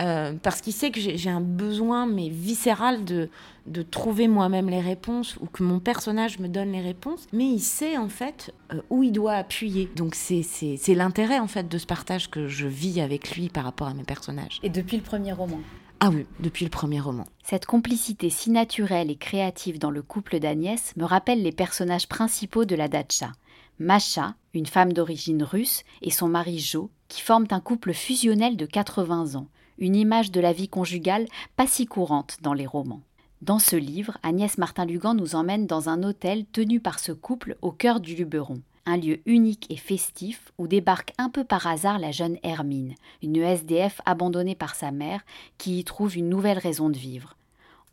Euh, 0.00 0.34
parce 0.42 0.60
qu'il 0.60 0.72
sait 0.72 0.90
que 0.92 1.00
j'ai 1.00 1.30
un 1.30 1.40
besoin, 1.40 2.06
mais 2.06 2.28
viscéral, 2.28 3.04
de, 3.04 3.28
de 3.66 3.82
trouver 3.82 4.28
moi-même 4.28 4.68
les 4.70 4.80
réponses 4.80 5.36
ou 5.40 5.46
que 5.46 5.62
mon 5.64 5.80
personnage 5.80 6.38
me 6.38 6.46
donne 6.48 6.70
les 6.70 6.80
réponses. 6.80 7.26
Mais 7.32 7.46
il 7.46 7.58
sait 7.60 7.96
en 7.96 8.08
fait 8.08 8.54
euh, 8.72 8.80
où 8.90 9.02
il 9.02 9.10
doit 9.12 9.32
appuyer. 9.34 9.90
Donc 9.96 10.14
c'est- 10.14 10.44
c'est 10.44 10.76
c'est 10.76 10.94
l'intérêt 10.94 11.40
en 11.40 11.48
fait 11.48 11.68
de 11.68 11.78
ce 11.78 11.86
partage 11.86 12.30
que 12.30 12.46
je 12.46 12.66
vis 12.68 13.00
avec 13.00 13.34
lui 13.34 13.48
par 13.48 13.64
rapport 13.64 13.88
à 13.88 13.94
mes 13.94 14.04
personnages. 14.04 14.60
Et 14.62 14.68
depuis 14.70 14.96
le 14.96 15.02
premier 15.02 15.32
roman. 15.32 15.58
Ah 16.00 16.10
oui, 16.10 16.26
depuis 16.38 16.64
le 16.64 16.70
premier 16.70 17.00
roman. 17.00 17.24
Cette 17.42 17.66
complicité 17.66 18.30
si 18.30 18.50
naturelle 18.50 19.10
et 19.10 19.16
créative 19.16 19.80
dans 19.80 19.90
le 19.90 20.02
couple 20.02 20.38
d'Agnès 20.38 20.94
me 20.96 21.04
rappelle 21.04 21.42
les 21.42 21.50
personnages 21.50 22.06
principaux 22.06 22.64
de 22.64 22.76
la 22.76 22.86
Datcha. 22.86 23.32
Masha, 23.80 24.34
une 24.54 24.66
femme 24.66 24.92
d'origine 24.92 25.42
russe, 25.42 25.82
et 26.02 26.10
son 26.10 26.28
mari 26.28 26.58
Jo, 26.60 26.90
qui 27.08 27.20
forment 27.20 27.46
un 27.50 27.60
couple 27.60 27.92
fusionnel 27.94 28.56
de 28.56 28.66
80 28.66 29.34
ans, 29.36 29.46
une 29.78 29.96
image 29.96 30.30
de 30.30 30.40
la 30.40 30.52
vie 30.52 30.68
conjugale 30.68 31.26
pas 31.56 31.66
si 31.66 31.86
courante 31.86 32.38
dans 32.42 32.52
les 32.52 32.66
romans. 32.66 33.00
Dans 33.40 33.58
ce 33.58 33.76
livre, 33.76 34.18
Agnès 34.22 34.58
Martin-Lugan 34.58 35.14
nous 35.14 35.34
emmène 35.36 35.66
dans 35.66 35.88
un 35.88 36.02
hôtel 36.02 36.44
tenu 36.46 36.80
par 36.80 36.98
ce 36.98 37.12
couple 37.12 37.56
au 37.62 37.70
cœur 37.70 38.00
du 38.00 38.16
Luberon, 38.16 38.60
un 38.84 38.96
lieu 38.96 39.20
unique 39.26 39.66
et 39.70 39.76
festif 39.76 40.50
où 40.58 40.66
débarque 40.66 41.12
un 41.18 41.30
peu 41.30 41.44
par 41.44 41.66
hasard 41.66 41.98
la 41.98 42.10
jeune 42.10 42.38
Hermine, 42.42 42.94
une 43.22 43.36
SDF 43.36 44.00
abandonnée 44.06 44.56
par 44.56 44.74
sa 44.74 44.90
mère 44.90 45.20
qui 45.56 45.78
y 45.78 45.84
trouve 45.84 46.16
une 46.16 46.28
nouvelle 46.28 46.58
raison 46.58 46.90
de 46.90 46.98
vivre. 46.98 47.36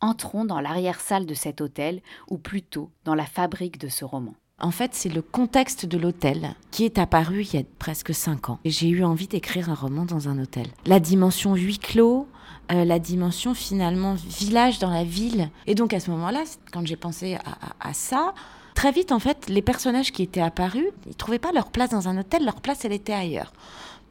Entrons 0.00 0.44
dans 0.44 0.60
l'arrière-salle 0.60 1.26
de 1.26 1.34
cet 1.34 1.60
hôtel, 1.60 2.02
ou 2.28 2.38
plutôt 2.38 2.90
dans 3.04 3.14
la 3.14 3.24
fabrique 3.24 3.78
de 3.78 3.88
ce 3.88 4.04
roman. 4.04 4.34
En 4.62 4.70
fait, 4.70 4.94
c'est 4.94 5.10
le 5.10 5.20
contexte 5.20 5.84
de 5.84 5.98
l'hôtel 5.98 6.54
qui 6.70 6.86
est 6.86 6.98
apparu 6.98 7.42
il 7.42 7.54
y 7.54 7.58
a 7.60 7.64
presque 7.78 8.14
cinq 8.14 8.48
ans. 8.48 8.58
Et 8.64 8.70
j'ai 8.70 8.88
eu 8.88 9.04
envie 9.04 9.26
d'écrire 9.26 9.68
un 9.68 9.74
roman 9.74 10.06
dans 10.06 10.30
un 10.30 10.38
hôtel. 10.38 10.66
La 10.86 10.98
dimension 10.98 11.54
huis 11.54 11.78
clos, 11.78 12.26
euh, 12.72 12.86
la 12.86 12.98
dimension 12.98 13.52
finalement 13.52 14.14
village 14.14 14.78
dans 14.78 14.88
la 14.88 15.04
ville. 15.04 15.50
Et 15.66 15.74
donc 15.74 15.92
à 15.92 16.00
ce 16.00 16.10
moment-là, 16.10 16.44
quand 16.72 16.86
j'ai 16.86 16.96
pensé 16.96 17.34
à, 17.34 17.88
à- 17.90 17.92
ça, 17.92 18.32
très 18.74 18.92
vite 18.92 19.12
en 19.12 19.18
fait, 19.18 19.46
les 19.50 19.60
personnages 19.60 20.10
qui 20.10 20.22
étaient 20.22 20.40
apparus, 20.40 20.86
ils 21.06 21.14
trouvaient 21.14 21.38
pas 21.38 21.52
leur 21.52 21.70
place 21.70 21.90
dans 21.90 22.08
un 22.08 22.16
hôtel, 22.16 22.42
leur 22.46 22.62
place 22.62 22.82
elle 22.86 22.92
était 22.94 23.12
ailleurs. 23.12 23.52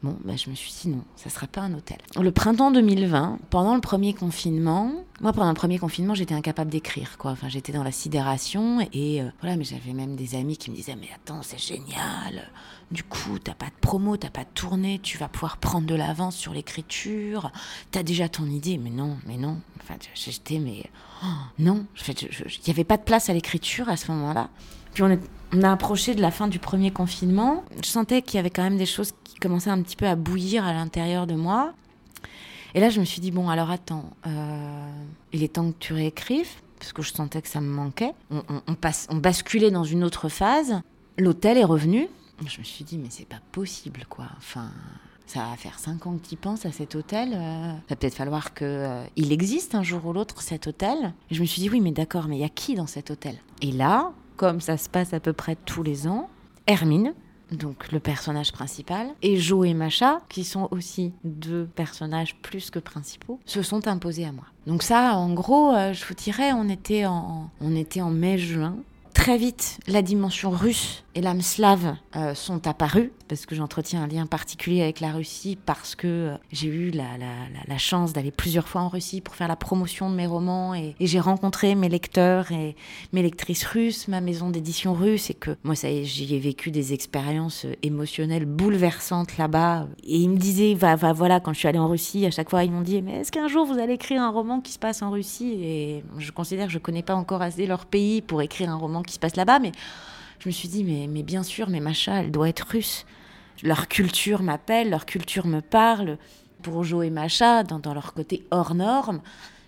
Bon, 0.05 0.15
bah, 0.23 0.35
je 0.35 0.51
me 0.51 0.55
suis 0.55 0.71
dit 0.71 0.89
non, 0.89 1.03
ça 1.15 1.31
sera 1.31 1.47
pas 1.47 1.61
un 1.61 1.73
hôtel. 1.73 1.97
Le 2.21 2.31
printemps 2.31 2.69
2020, 2.69 3.39
pendant 3.49 3.73
le 3.73 3.81
premier 3.81 4.13
confinement, 4.13 4.91
moi 5.19 5.33
pendant 5.33 5.49
le 5.49 5.55
premier 5.55 5.79
confinement, 5.79 6.13
j'étais 6.13 6.35
incapable 6.35 6.69
d'écrire 6.69 7.17
quoi. 7.17 7.31
Enfin, 7.31 7.49
j'étais 7.49 7.73
dans 7.73 7.83
la 7.83 7.91
sidération 7.91 8.87
et 8.93 9.23
euh, 9.23 9.31
voilà, 9.41 9.57
mais 9.57 9.63
j'avais 9.63 9.93
même 9.93 10.15
des 10.15 10.35
amis 10.35 10.57
qui 10.57 10.69
me 10.69 10.75
disaient 10.75 10.95
mais 10.95 11.09
attends, 11.15 11.41
c'est 11.41 11.57
génial. 11.57 12.51
Du 12.91 13.03
coup, 13.03 13.39
t'as 13.39 13.55
pas 13.55 13.65
de 13.65 13.79
promo, 13.81 14.15
t'as 14.15 14.29
pas 14.29 14.43
de 14.43 14.49
tournée, 14.53 14.99
tu 15.01 15.17
vas 15.17 15.27
pouvoir 15.27 15.57
prendre 15.57 15.87
de 15.87 15.95
l'avance 15.95 16.35
sur 16.35 16.53
l'écriture. 16.53 17.51
T'as 17.89 18.03
déjà 18.03 18.29
ton 18.29 18.45
idée, 18.45 18.77
mais 18.77 18.91
non, 18.91 19.17
mais 19.25 19.37
non. 19.37 19.57
Enfin, 19.81 19.95
j'étais 20.13 20.59
mais 20.59 20.83
oh, 21.23 21.27
non. 21.57 21.87
En 21.99 22.03
fait, 22.03 22.21
il 22.21 22.67
y 22.67 22.69
avait 22.69 22.83
pas 22.83 22.97
de 22.97 23.03
place 23.03 23.31
à 23.31 23.33
l'écriture 23.33 23.89
à 23.89 23.97
ce 23.97 24.11
moment-là. 24.11 24.51
Puis 24.95 25.03
on, 25.03 25.61
a 25.61 25.71
approché 25.71 26.15
de 26.15 26.21
la 26.21 26.31
fin 26.31 26.47
du 26.47 26.57
premier 26.57 26.89
confinement. 26.89 27.65
Je 27.83 27.87
sentais 27.87 28.21
qu'il 28.21 28.37
y 28.37 28.39
avait 28.39 28.49
quand 28.49 28.63
même 28.63 28.77
des 28.77 28.85
choses 28.85 29.11
qui 29.25 29.35
commençaient 29.35 29.69
un 29.69 29.81
petit 29.81 29.97
peu 29.97 30.07
à 30.07 30.15
bouillir 30.15 30.65
à 30.65 30.71
l'intérieur 30.71 31.27
de 31.27 31.35
moi. 31.35 31.73
Et 32.73 32.79
là, 32.79 32.89
je 32.89 33.01
me 33.01 33.05
suis 33.05 33.19
dit, 33.19 33.31
bon, 33.31 33.49
alors 33.49 33.71
attends, 33.71 34.09
euh, 34.25 34.89
il 35.33 35.43
est 35.43 35.53
temps 35.53 35.71
que 35.71 35.77
tu 35.79 35.93
réécrives, 35.93 36.49
parce 36.79 36.93
que 36.93 37.01
je 37.01 37.13
sentais 37.13 37.41
que 37.41 37.49
ça 37.49 37.59
me 37.59 37.67
manquait. 37.67 38.13
On 38.67 38.75
passe, 38.75 39.07
on 39.09 39.17
basculait 39.17 39.69
dans 39.69 39.83
une 39.83 40.03
autre 40.03 40.29
phase. 40.29 40.81
L'hôtel 41.17 41.57
est 41.57 41.65
revenu. 41.65 42.07
Je 42.45 42.59
me 42.59 42.63
suis 42.63 42.85
dit, 42.85 42.97
mais 42.97 43.09
c'est 43.09 43.27
pas 43.27 43.41
possible, 43.51 44.05
quoi. 44.09 44.27
Enfin, 44.37 44.71
ça 45.25 45.39
va 45.39 45.57
faire 45.57 45.77
cinq 45.77 46.07
ans 46.07 46.17
que 46.17 46.25
tu 46.25 46.37
penses 46.37 46.65
à 46.65 46.71
cet 46.71 46.95
hôtel. 46.95 47.33
euh, 47.33 47.73
va 47.89 47.95
peut-être 47.97 48.15
falloir 48.15 48.53
que 48.53 48.63
euh, 48.63 49.03
il 49.17 49.33
existe 49.33 49.75
un 49.75 49.83
jour 49.83 50.05
ou 50.05 50.13
l'autre, 50.13 50.41
cet 50.41 50.67
hôtel. 50.67 51.13
Et 51.29 51.35
je 51.35 51.41
me 51.41 51.45
suis 51.45 51.61
dit, 51.61 51.69
oui, 51.69 51.81
mais 51.81 51.91
d'accord, 51.91 52.27
mais 52.29 52.37
il 52.37 52.41
y 52.41 52.45
a 52.45 52.49
qui 52.49 52.75
dans 52.75 52.87
cet 52.87 53.11
hôtel? 53.11 53.35
Et 53.61 53.73
là, 53.73 54.13
comme 54.35 54.61
ça 54.61 54.77
se 54.77 54.89
passe 54.89 55.13
à 55.13 55.19
peu 55.19 55.33
près 55.33 55.55
tous 55.55 55.83
les 55.83 56.07
ans, 56.07 56.29
Hermine, 56.67 57.13
donc 57.51 57.91
le 57.91 57.99
personnage 57.99 58.51
principal, 58.51 59.07
et 59.21 59.37
Jo 59.37 59.63
et 59.63 59.73
Macha, 59.73 60.19
qui 60.29 60.43
sont 60.43 60.67
aussi 60.71 61.13
deux 61.23 61.65
personnages 61.75 62.35
plus 62.41 62.69
que 62.69 62.79
principaux, 62.79 63.39
se 63.45 63.61
sont 63.61 63.87
imposés 63.87 64.25
à 64.25 64.31
moi. 64.31 64.45
Donc 64.67 64.83
ça, 64.83 65.15
en 65.15 65.33
gros, 65.33 65.73
euh, 65.73 65.93
je 65.93 66.05
vous 66.05 66.15
dirais, 66.15 66.51
on 66.53 66.69
était 66.69 67.05
en, 67.05 67.49
on 67.61 67.75
était 67.75 68.01
en 68.01 68.09
mai-juin. 68.09 68.77
Très 69.13 69.37
vite, 69.37 69.79
la 69.87 70.01
dimension 70.01 70.49
russe 70.49 71.04
et 71.15 71.21
l'âme 71.21 71.41
slave 71.41 71.95
euh, 72.17 72.35
sont 72.35 72.67
apparues, 72.67 73.13
parce 73.29 73.45
que 73.45 73.55
j'entretiens 73.55 74.03
un 74.03 74.07
lien 74.07 74.25
particulier 74.25 74.81
avec 74.81 74.99
la 74.99 75.13
Russie, 75.13 75.57
parce 75.65 75.95
que 75.95 76.07
euh, 76.07 76.37
j'ai 76.51 76.67
eu 76.67 76.91
la, 76.91 77.77
chance 77.77 78.11
d'aller 78.11 78.31
plusieurs 78.31 78.67
fois 78.67 78.81
en 78.81 78.89
Russie 78.89 79.21
pour 79.21 79.35
faire 79.35 79.47
la 79.47 79.55
promotion 79.55 80.09
de 80.09 80.15
mes 80.15 80.27
romans, 80.27 80.75
et, 80.75 80.93
j'ai 80.99 81.19
rencontré 81.21 81.73
mes 81.75 81.87
lecteurs 81.87 82.51
et 82.51 82.75
mes 83.13 83.21
lectrices 83.21 83.65
russes, 83.65 84.09
ma 84.09 84.19
maison 84.19 84.49
d'édition 84.49 84.93
russe, 84.93 85.29
et 85.29 85.33
que 85.33 85.55
moi, 85.63 85.75
ça 85.75 85.87
j'y 86.03 86.35
ai 86.35 86.39
vécu 86.39 86.69
des 86.69 86.91
expériences 86.91 87.63
euh, 87.63 87.73
émotionnelles 87.81 88.45
bouleversantes 88.45 89.37
là-bas. 89.37 89.87
Et 90.03 90.17
ils 90.17 90.29
me 90.29 90.37
disaient, 90.37 90.73
va, 90.73 90.95
voilà, 91.13 91.39
quand 91.39 91.53
je 91.53 91.59
suis 91.59 91.67
allée 91.69 91.79
en 91.79 91.87
Russie, 91.87 92.25
à 92.25 92.31
chaque 92.31 92.49
fois, 92.49 92.65
ils 92.65 92.71
m'ont 92.71 92.81
dit, 92.81 93.01
mais 93.01 93.21
est-ce 93.21 93.31
qu'un 93.31 93.47
jour 93.47 93.65
vous 93.65 93.79
allez 93.79 93.93
écrire 93.93 94.21
un 94.21 94.31
roman 94.31 94.59
qui 94.59 94.73
se 94.73 94.79
passe 94.79 95.01
en 95.01 95.11
Russie? 95.11 95.53
Et 95.61 96.03
je 96.17 96.31
considère 96.31 96.67
que 96.67 96.73
je 96.73 96.79
connais 96.79 97.03
pas 97.03 97.15
encore 97.15 97.41
assez 97.41 97.65
leur 97.67 97.85
pays 97.85 98.21
pour 98.21 98.41
écrire 98.41 98.69
un 98.69 98.75
roman 98.75 99.01
qui 99.01 99.13
se 99.13 99.19
passe 99.19 99.37
là-bas, 99.37 99.59
mais 99.59 99.71
je 100.45 100.49
me 100.49 100.53
suis 100.53 100.67
dit, 100.67 100.83
mais, 100.83 101.07
mais 101.07 101.23
bien 101.23 101.41
sûr, 101.41 101.69
mais 101.69 101.79
Macha, 101.79 102.21
elle 102.21 102.29
doit 102.29 102.47
être 102.47 102.67
russe. 102.69 103.07
Leur 103.63 103.87
culture 103.87 104.43
m'appelle, 104.43 104.91
leur 104.91 105.07
culture 105.07 105.47
me 105.47 105.59
parle. 105.59 106.19
Pour 106.61 106.83
Jo 106.83 107.01
et 107.01 107.09
Macha, 107.09 107.63
dans, 107.63 107.79
dans 107.79 107.95
leur 107.95 108.13
côté 108.13 108.45
hors 108.51 108.75
norme, 108.75 109.21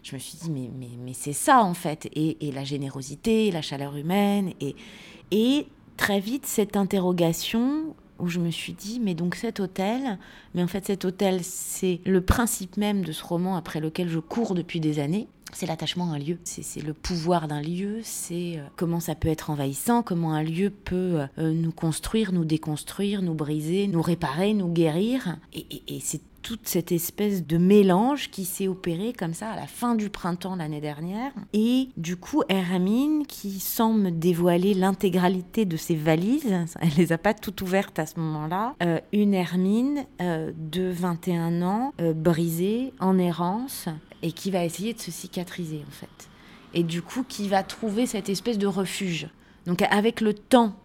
je 0.04 0.14
me 0.14 0.20
suis 0.20 0.38
dit, 0.38 0.52
mais, 0.52 0.70
mais, 0.78 0.90
mais 1.04 1.14
c'est 1.14 1.34
ça 1.34 1.64
en 1.64 1.74
fait. 1.74 2.08
Et, 2.14 2.48
et 2.48 2.52
la 2.52 2.64
générosité, 2.64 3.50
la 3.50 3.64
chaleur 3.64 3.96
humaine. 3.96 4.54
Et, 4.62 4.76
et 5.32 5.66
très 5.98 6.20
vite, 6.20 6.46
cette 6.46 6.78
interrogation 6.78 7.96
où 8.20 8.28
je 8.28 8.40
me 8.40 8.52
suis 8.52 8.74
dit, 8.74 9.00
mais 9.00 9.16
donc 9.16 9.34
cet 9.34 9.60
hôtel, 9.60 10.20
mais 10.54 10.62
en 10.62 10.68
fait 10.68 10.86
cet 10.86 11.06
hôtel, 11.06 11.44
c'est 11.44 12.02
le 12.06 12.22
principe 12.22 12.78
même 12.78 13.04
de 13.04 13.12
ce 13.12 13.24
roman 13.24 13.56
après 13.56 13.80
lequel 13.80 14.10
je 14.10 14.20
cours 14.20 14.54
depuis 14.54 14.80
des 14.80 15.00
années. 15.00 15.28
C'est 15.54 15.66
l'attachement 15.66 16.12
à 16.12 16.16
un 16.16 16.20
lieu, 16.20 16.38
c'est 16.44 16.82
le 16.82 16.94
pouvoir 16.94 17.48
d'un 17.48 17.62
lieu, 17.62 18.00
c'est 18.04 18.58
euh, 18.58 18.64
comment 18.76 19.00
ça 19.00 19.16
peut 19.16 19.28
être 19.28 19.50
envahissant, 19.50 20.04
comment 20.04 20.34
un 20.34 20.44
lieu 20.44 20.70
peut 20.70 21.22
euh, 21.38 21.54
nous 21.54 21.72
construire, 21.72 22.32
nous 22.32 22.46
déconstruire, 22.46 23.22
nous 23.22 23.34
briser, 23.34 23.88
nous 23.88 24.02
réparer, 24.02 24.54
nous 24.54 24.72
guérir. 24.72 25.38
Et, 25.54 25.66
c'est 26.02 26.22
toute 26.44 26.68
cette 26.68 26.94
espèce 26.94 27.46
de 27.46 27.58
mélange 27.58 28.30
qui 28.32 28.46
s'est 28.46 28.70
opéré 28.70 29.12
comme 29.12 29.34
ça 29.34 29.50
à 29.50 29.56
la 29.58 29.68
fin 29.68 29.96
du 29.96 30.10
printemps 30.10 30.56
l'année 30.56 30.80
dernière. 30.80 31.34
Et 31.52 31.90
du 31.98 32.16
coup, 32.16 32.42
Hermine, 32.48 33.26
qui 33.26 33.60
semble 33.60 34.18
dévoiler 34.18 34.74
l'intégralité 34.74 35.66
de 35.66 35.76
ses 35.76 35.96
valises, 35.96 36.56
elle 36.80 36.94
les 36.98 37.12
a 37.12 37.18
pas 37.18 37.34
toutes 37.34 37.62
ouvertes 37.62 38.00
à 38.00 38.06
ce 38.06 38.18
moment-là, 38.20 38.76
euh, 38.82 39.00
une 39.12 39.34
Hermine 39.34 40.06
de 40.20 40.90
21 40.90 41.62
ans, 41.64 41.94
brisée, 42.16 42.94
en 43.00 43.18
errance, 43.18 43.90
et 44.22 44.32
qui 44.32 44.52
va 44.52 44.64
essayer 44.64 44.94
de 44.94 45.00
se 45.00 45.12
cicatriser 45.12 45.84
en 45.88 45.92
fait. 45.92 46.30
Et 46.74 46.84
du 46.84 47.02
coup, 47.02 47.24
qui 47.24 47.48
va 47.48 47.64
trouver 47.64 48.06
cette 48.06 48.30
espèce 48.30 48.58
de 48.58 48.68
refuge. 48.68 49.28
Donc 49.66 49.82
avec 49.82 50.22
le 50.22 50.34
temps, 50.34 50.76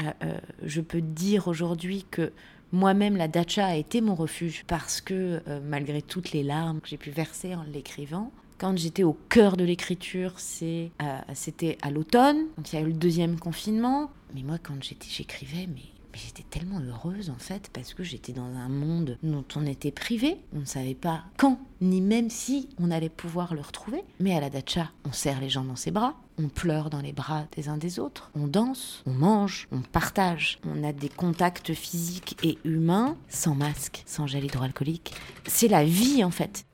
euh, 0.00 0.10
euh, 0.24 0.38
je 0.64 0.80
peux 0.80 1.00
dire 1.00 1.48
aujourd'hui 1.48 2.06
que 2.10 2.32
moi-même, 2.72 3.16
la 3.16 3.28
dacha 3.28 3.66
a 3.66 3.76
été 3.76 4.00
mon 4.00 4.14
refuge 4.14 4.64
parce 4.66 5.00
que 5.00 5.42
euh, 5.46 5.60
malgré 5.62 6.00
toutes 6.00 6.32
les 6.32 6.42
larmes 6.42 6.80
que 6.80 6.88
j'ai 6.88 6.96
pu 6.96 7.10
verser 7.10 7.54
en 7.54 7.64
l'écrivant, 7.64 8.32
quand 8.58 8.78
j'étais 8.78 9.02
au 9.02 9.16
cœur 9.28 9.56
de 9.56 9.64
l'écriture, 9.64 10.38
c'était 10.38 11.78
à 11.82 11.90
l'automne, 11.90 12.46
donc 12.56 12.72
il 12.72 12.76
y 12.76 12.78
a 12.78 12.82
eu 12.82 12.86
le 12.86 12.92
deuxième 12.92 13.38
confinement. 13.38 14.10
Mais 14.34 14.42
moi, 14.42 14.56
quand 14.62 14.74
j'écrivais, 14.80 15.66
mais 15.66 15.82
mais 16.12 16.18
j'étais 16.18 16.42
tellement 16.42 16.80
heureuse 16.80 17.30
en 17.30 17.38
fait 17.38 17.70
parce 17.72 17.94
que 17.94 18.02
j'étais 18.02 18.32
dans 18.32 18.42
un 18.42 18.68
monde 18.68 19.18
dont 19.22 19.44
on 19.56 19.66
était 19.66 19.90
privé. 19.90 20.36
On 20.54 20.60
ne 20.60 20.64
savait 20.64 20.94
pas 20.94 21.24
quand, 21.38 21.58
ni 21.80 22.00
même 22.00 22.30
si 22.30 22.68
on 22.78 22.90
allait 22.90 23.08
pouvoir 23.08 23.54
le 23.54 23.60
retrouver. 23.60 24.04
Mais 24.20 24.36
à 24.36 24.40
la 24.40 24.50
dacha, 24.50 24.90
on 25.06 25.12
serre 25.12 25.40
les 25.40 25.48
gens 25.48 25.64
dans 25.64 25.76
ses 25.76 25.90
bras, 25.90 26.14
on 26.38 26.48
pleure 26.48 26.90
dans 26.90 27.00
les 27.00 27.12
bras 27.12 27.46
des 27.56 27.68
uns 27.68 27.78
des 27.78 27.98
autres, 27.98 28.30
on 28.34 28.46
danse, 28.46 29.02
on 29.06 29.12
mange, 29.12 29.68
on 29.72 29.80
partage, 29.80 30.58
on 30.64 30.84
a 30.84 30.92
des 30.92 31.08
contacts 31.08 31.72
physiques 31.72 32.36
et 32.42 32.58
humains 32.64 33.16
sans 33.28 33.54
masque, 33.54 34.02
sans 34.06 34.26
gel 34.26 34.44
hydroalcoolique. 34.44 35.14
C'est 35.46 35.68
la 35.68 35.84
vie 35.84 36.24
en 36.24 36.30
fait. 36.30 36.66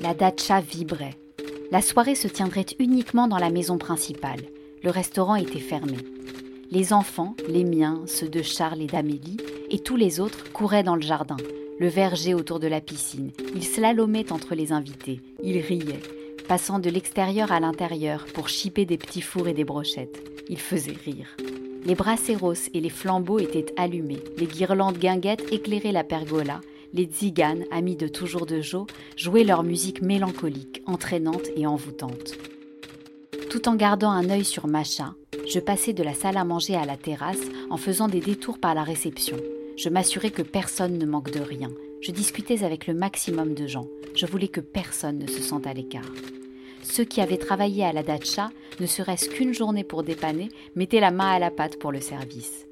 La 0.00 0.14
dacha 0.14 0.60
vibrait. 0.60 1.18
La 1.70 1.80
soirée 1.80 2.14
se 2.14 2.28
tiendrait 2.28 2.66
uniquement 2.78 3.26
dans 3.26 3.38
la 3.38 3.50
maison 3.50 3.78
principale. 3.78 4.40
Le 4.82 4.90
restaurant 4.90 5.34
était 5.34 5.60
fermé. 5.60 5.96
Les 6.70 6.92
enfants, 6.92 7.34
les 7.48 7.64
miens, 7.64 8.02
ceux 8.06 8.28
de 8.28 8.42
Charles 8.42 8.80
et 8.80 8.86
d'Amélie, 8.86 9.36
et 9.70 9.78
tous 9.78 9.96
les 9.96 10.18
autres 10.20 10.52
couraient 10.52 10.82
dans 10.82 10.96
le 10.96 11.02
jardin, 11.02 11.36
le 11.78 11.88
verger 11.88 12.34
autour 12.34 12.58
de 12.58 12.66
la 12.66 12.80
piscine. 12.80 13.30
Ils 13.54 13.64
slalomaient 13.64 14.32
entre 14.32 14.54
les 14.54 14.72
invités, 14.72 15.20
ils 15.42 15.60
riaient, 15.60 16.00
passant 16.48 16.78
de 16.78 16.90
l'extérieur 16.90 17.52
à 17.52 17.60
l'intérieur 17.60 18.26
pour 18.32 18.48
chipper 18.48 18.86
des 18.86 18.98
petits 18.98 19.20
fours 19.20 19.48
et 19.48 19.54
des 19.54 19.64
brochettes. 19.64 20.22
Ils 20.48 20.60
faisaient 20.60 20.96
rire. 21.04 21.36
Les 21.84 21.94
brasseros 21.94 22.54
et 22.72 22.80
les 22.80 22.90
flambeaux 22.90 23.38
étaient 23.38 23.72
allumés, 23.76 24.22
les 24.38 24.46
guirlandes 24.46 24.98
guinguettes 24.98 25.52
éclairaient 25.52 25.92
la 25.92 26.04
pergola, 26.04 26.60
les 26.94 27.04
tziganes, 27.04 27.64
amis 27.70 27.96
de 27.96 28.08
toujours 28.08 28.46
de 28.46 28.60
Jo, 28.60 28.86
jouaient 29.16 29.44
leur 29.44 29.62
musique 29.64 30.00
mélancolique, 30.00 30.82
entraînante 30.86 31.48
et 31.56 31.66
envoûtante. 31.66 32.38
Tout 33.54 33.68
en 33.68 33.76
gardant 33.76 34.10
un 34.10 34.30
œil 34.30 34.44
sur 34.44 34.66
Macha, 34.66 35.14
je 35.48 35.60
passais 35.60 35.92
de 35.92 36.02
la 36.02 36.12
salle 36.12 36.38
à 36.38 36.44
manger 36.44 36.74
à 36.74 36.84
la 36.84 36.96
terrasse 36.96 37.38
en 37.70 37.76
faisant 37.76 38.08
des 38.08 38.18
détours 38.18 38.58
par 38.58 38.74
la 38.74 38.82
réception. 38.82 39.36
Je 39.76 39.88
m'assurais 39.88 40.32
que 40.32 40.42
personne 40.42 40.98
ne 40.98 41.06
manque 41.06 41.30
de 41.30 41.38
rien. 41.38 41.70
Je 42.00 42.10
discutais 42.10 42.64
avec 42.64 42.88
le 42.88 42.94
maximum 42.94 43.54
de 43.54 43.68
gens. 43.68 43.86
Je 44.16 44.26
voulais 44.26 44.48
que 44.48 44.60
personne 44.60 45.20
ne 45.20 45.28
se 45.28 45.40
sente 45.40 45.68
à 45.68 45.72
l'écart. 45.72 46.10
Ceux 46.82 47.04
qui 47.04 47.20
avaient 47.20 47.36
travaillé 47.36 47.84
à 47.84 47.92
la 47.92 48.02
dacha, 48.02 48.50
ne 48.80 48.86
serait-ce 48.86 49.28
qu'une 49.28 49.54
journée 49.54 49.84
pour 49.84 50.02
dépanner, 50.02 50.48
mettaient 50.74 50.98
la 50.98 51.12
main 51.12 51.30
à 51.30 51.38
la 51.38 51.52
pâte 51.52 51.78
pour 51.78 51.92
le 51.92 52.00
service. 52.00 52.66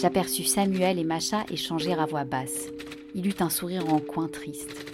J'aperçus 0.00 0.46
Samuel 0.46 0.98
et 0.98 1.04
Macha 1.04 1.44
échanger 1.48 1.92
à 1.92 2.06
voix 2.06 2.24
basse. 2.24 2.66
Il 3.14 3.28
eut 3.28 3.36
un 3.38 3.50
sourire 3.50 3.88
en 3.94 4.00
coin 4.00 4.26
triste. 4.26 4.84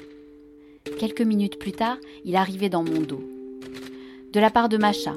Quelques 0.98 1.22
minutes 1.22 1.58
plus 1.58 1.72
tard, 1.72 1.96
il 2.26 2.36
arrivait 2.36 2.68
dans 2.68 2.84
mon 2.84 3.00
dos. 3.00 3.33
De 4.34 4.40
la 4.40 4.50
part 4.50 4.68
de 4.68 4.76
Macha, 4.76 5.14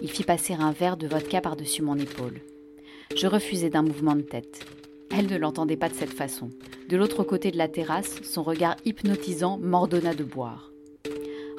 il 0.00 0.10
fit 0.10 0.24
passer 0.24 0.54
un 0.54 0.72
verre 0.72 0.96
de 0.96 1.06
vodka 1.06 1.42
par-dessus 1.42 1.82
mon 1.82 1.98
épaule. 1.98 2.40
Je 3.14 3.26
refusai 3.26 3.68
d'un 3.68 3.82
mouvement 3.82 4.16
de 4.16 4.22
tête. 4.22 4.64
Elle 5.14 5.26
ne 5.26 5.36
l'entendait 5.36 5.76
pas 5.76 5.90
de 5.90 5.94
cette 5.94 6.14
façon. 6.14 6.48
De 6.88 6.96
l'autre 6.96 7.24
côté 7.24 7.50
de 7.50 7.58
la 7.58 7.68
terrasse, 7.68 8.22
son 8.22 8.42
regard 8.42 8.76
hypnotisant 8.86 9.58
m'ordonna 9.58 10.14
de 10.14 10.24
boire. 10.24 10.72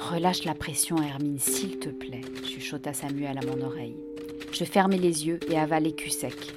Relâche 0.00 0.42
la 0.42 0.54
pression, 0.54 1.00
Hermine, 1.00 1.38
s'il 1.38 1.78
te 1.78 1.90
plaît, 1.90 2.22
chuchota 2.42 2.92
Samuel 2.92 3.38
à 3.38 3.46
mon 3.46 3.64
oreille. 3.64 3.96
Je 4.50 4.64
fermai 4.64 4.98
les 4.98 5.28
yeux 5.28 5.38
et 5.48 5.56
avalai 5.56 5.92
cul 5.92 6.10
sec. 6.10 6.56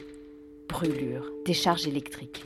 Brûlure, 0.67 1.31
décharge 1.45 1.87
électrique. 1.87 2.43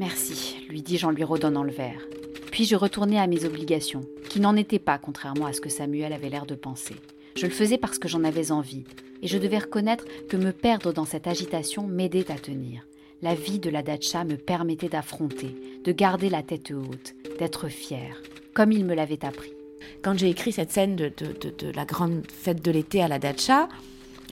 Merci, 0.00 0.56
lui 0.68 0.82
dis-je 0.82 1.06
en 1.06 1.12
lui 1.12 1.22
redonnant 1.22 1.62
le 1.62 1.70
verre. 1.70 2.04
Puis 2.50 2.64
je 2.64 2.74
retournai 2.74 3.20
à 3.20 3.28
mes 3.28 3.44
obligations, 3.44 4.02
qui 4.36 4.42
n'en 4.42 4.54
étaient 4.54 4.78
pas, 4.78 4.98
contrairement 4.98 5.46
à 5.46 5.54
ce 5.54 5.62
que 5.62 5.70
Samuel 5.70 6.12
avait 6.12 6.28
l'air 6.28 6.44
de 6.44 6.54
penser. 6.54 6.96
Je 7.36 7.46
le 7.46 7.52
faisais 7.52 7.78
parce 7.78 7.98
que 7.98 8.06
j'en 8.06 8.22
avais 8.22 8.52
envie, 8.52 8.84
et 9.22 9.28
je 9.28 9.38
devais 9.38 9.56
reconnaître 9.56 10.04
que 10.28 10.36
me 10.36 10.52
perdre 10.52 10.92
dans 10.92 11.06
cette 11.06 11.26
agitation 11.26 11.86
m'aidait 11.86 12.30
à 12.30 12.34
tenir. 12.34 12.86
La 13.22 13.34
vie 13.34 13.60
de 13.60 13.70
la 13.70 13.82
dacha 13.82 14.24
me 14.24 14.36
permettait 14.36 14.90
d'affronter, 14.90 15.54
de 15.82 15.90
garder 15.90 16.28
la 16.28 16.42
tête 16.42 16.70
haute, 16.70 17.14
d'être 17.38 17.68
fière, 17.68 18.20
comme 18.52 18.72
il 18.72 18.84
me 18.84 18.94
l'avait 18.94 19.24
appris. 19.24 19.54
Quand 20.02 20.18
j'ai 20.18 20.28
écrit 20.28 20.52
cette 20.52 20.70
scène 20.70 20.96
de, 20.96 21.10
de 21.16 21.70
la 21.74 21.86
grande 21.86 22.22
fête 22.30 22.62
de 22.62 22.70
l'été 22.70 23.00
à 23.00 23.08
la 23.08 23.18
dacha, 23.18 23.70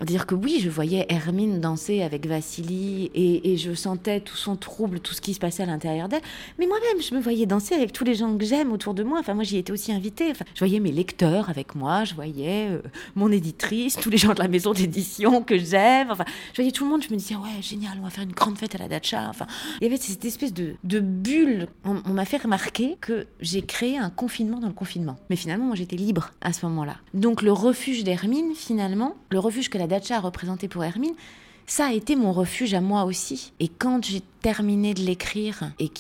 dire 0.03 0.27
que 0.27 0.35
oui, 0.35 0.61
je 0.61 0.69
voyais 0.69 1.07
Hermine 1.09 1.61
danser 1.61 2.03
avec 2.03 2.27
Vassili 2.27 3.11
et, 3.15 3.57
je 3.57 3.73
sentais 3.75 4.21
tout 4.21 4.37
son 4.37 4.57
trouble, 4.57 5.01
tout 5.01 5.15
ce 5.15 5.21
qui 5.21 5.35
se 5.35 5.39
passait 5.39 5.63
à 5.63 5.67
l'intérieur 5.67 6.09
d'elle. 6.09 6.23
Mais 6.59 6.67
moi-même, 6.67 7.01
je 7.01 7.15
me 7.15 7.21
voyais 7.21 7.47
danser 7.47 7.75
avec 7.75 7.93
tous 7.93 8.05
les 8.05 8.15
gens 8.15 8.37
que 8.37 8.45
j'aime 8.45 8.73
autour 8.73 8.95
de 8.95 9.03
moi. 9.03 9.19
Enfin, 9.21 9.35
moi, 9.35 9.45
j'y 9.45 9.59
étais 9.59 9.73
aussi 9.73 9.93
invitée. 9.93 10.31
Enfin, 10.31 10.45
je 10.55 10.59
voyais 10.59 10.81
mes 10.81 10.91
lecteurs 10.91 11.51
avec 11.51 11.75
moi, 11.75 12.05
je 12.05 12.15
voyais 12.15 12.69
euh, 12.71 12.83
mon 13.15 13.31
éditrice, 13.31 13.97
tous 13.97 14.11
les 14.11 14.17
gens 14.17 14.35
de 14.35 14.41
la 14.41 14.49
maison 14.49 14.73
d'édition 14.73 15.43
que 15.43 15.57
j'aime. 15.57 16.11
Enfin, 16.11 16.25
je 16.53 16.57
voyais 16.57 16.73
tout 16.73 16.85
le 16.85 16.91
monde. 16.91 17.03
Je 17.03 17.13
me 17.13 17.17
disais, 17.17 17.37
ouais, 17.37 17.63
génial, 17.63 17.93
on 18.01 18.05
va 18.05 18.11
faire 18.11 18.25
une 18.25 18.33
grande 18.33 18.59
fête 18.59 18.75
à 18.75 18.79
la 18.79 18.89
Dacha. 18.89 19.29
Enfin, 19.29 19.47
il 19.81 19.85
y 19.85 19.87
avait 19.87 19.97
cette 19.97 20.25
espèce 20.25 20.53
de, 20.53 20.75
bulle. 21.01 21.69
On, 21.85 22.03
on 22.05 22.13
m'a 22.13 22.25
fait 22.25 22.39
remarquer 22.39 22.97
que 23.01 23.27
j'ai 23.41 23.63
créé 23.63 23.99
un 23.99 24.11
confinement 24.11 24.59
dans 24.59 24.69
le 24.69 24.75
confinement. 24.75 25.17
Mais 25.31 25.37
finalement, 25.37 25.67
moi, 25.67 25.77
j'étais 25.77 25.97
libre 25.97 26.31
à 26.41 26.53
ce 26.53 26.67
moment-là. 26.67 26.97
Donc, 27.13 27.43
le 27.43 27.53
refuge 27.53 28.05
d'Hermine, 28.05 28.55
finalement, 28.55 29.15
le 29.31 29.39
refuge 29.39 29.71
que 29.71 29.79
la 29.79 29.84
Dacha 29.87 30.17
a 30.17 30.21
représenté 30.21 30.69
pour 30.69 30.85
Hermine, 30.85 31.15
ça 31.67 31.87
a 31.87 31.93
été 31.93 32.17
mon 32.17 32.33
refuge 32.33 32.75
à 32.75 32.81
moi 32.81 33.05
aussi. 33.05 33.53
Et 33.61 33.69
quand 33.69 34.05
j'ai 34.05 34.21
terminé 34.43 34.95
de 34.95 35.01
l'écrire 35.01 35.73
et, 35.79 35.91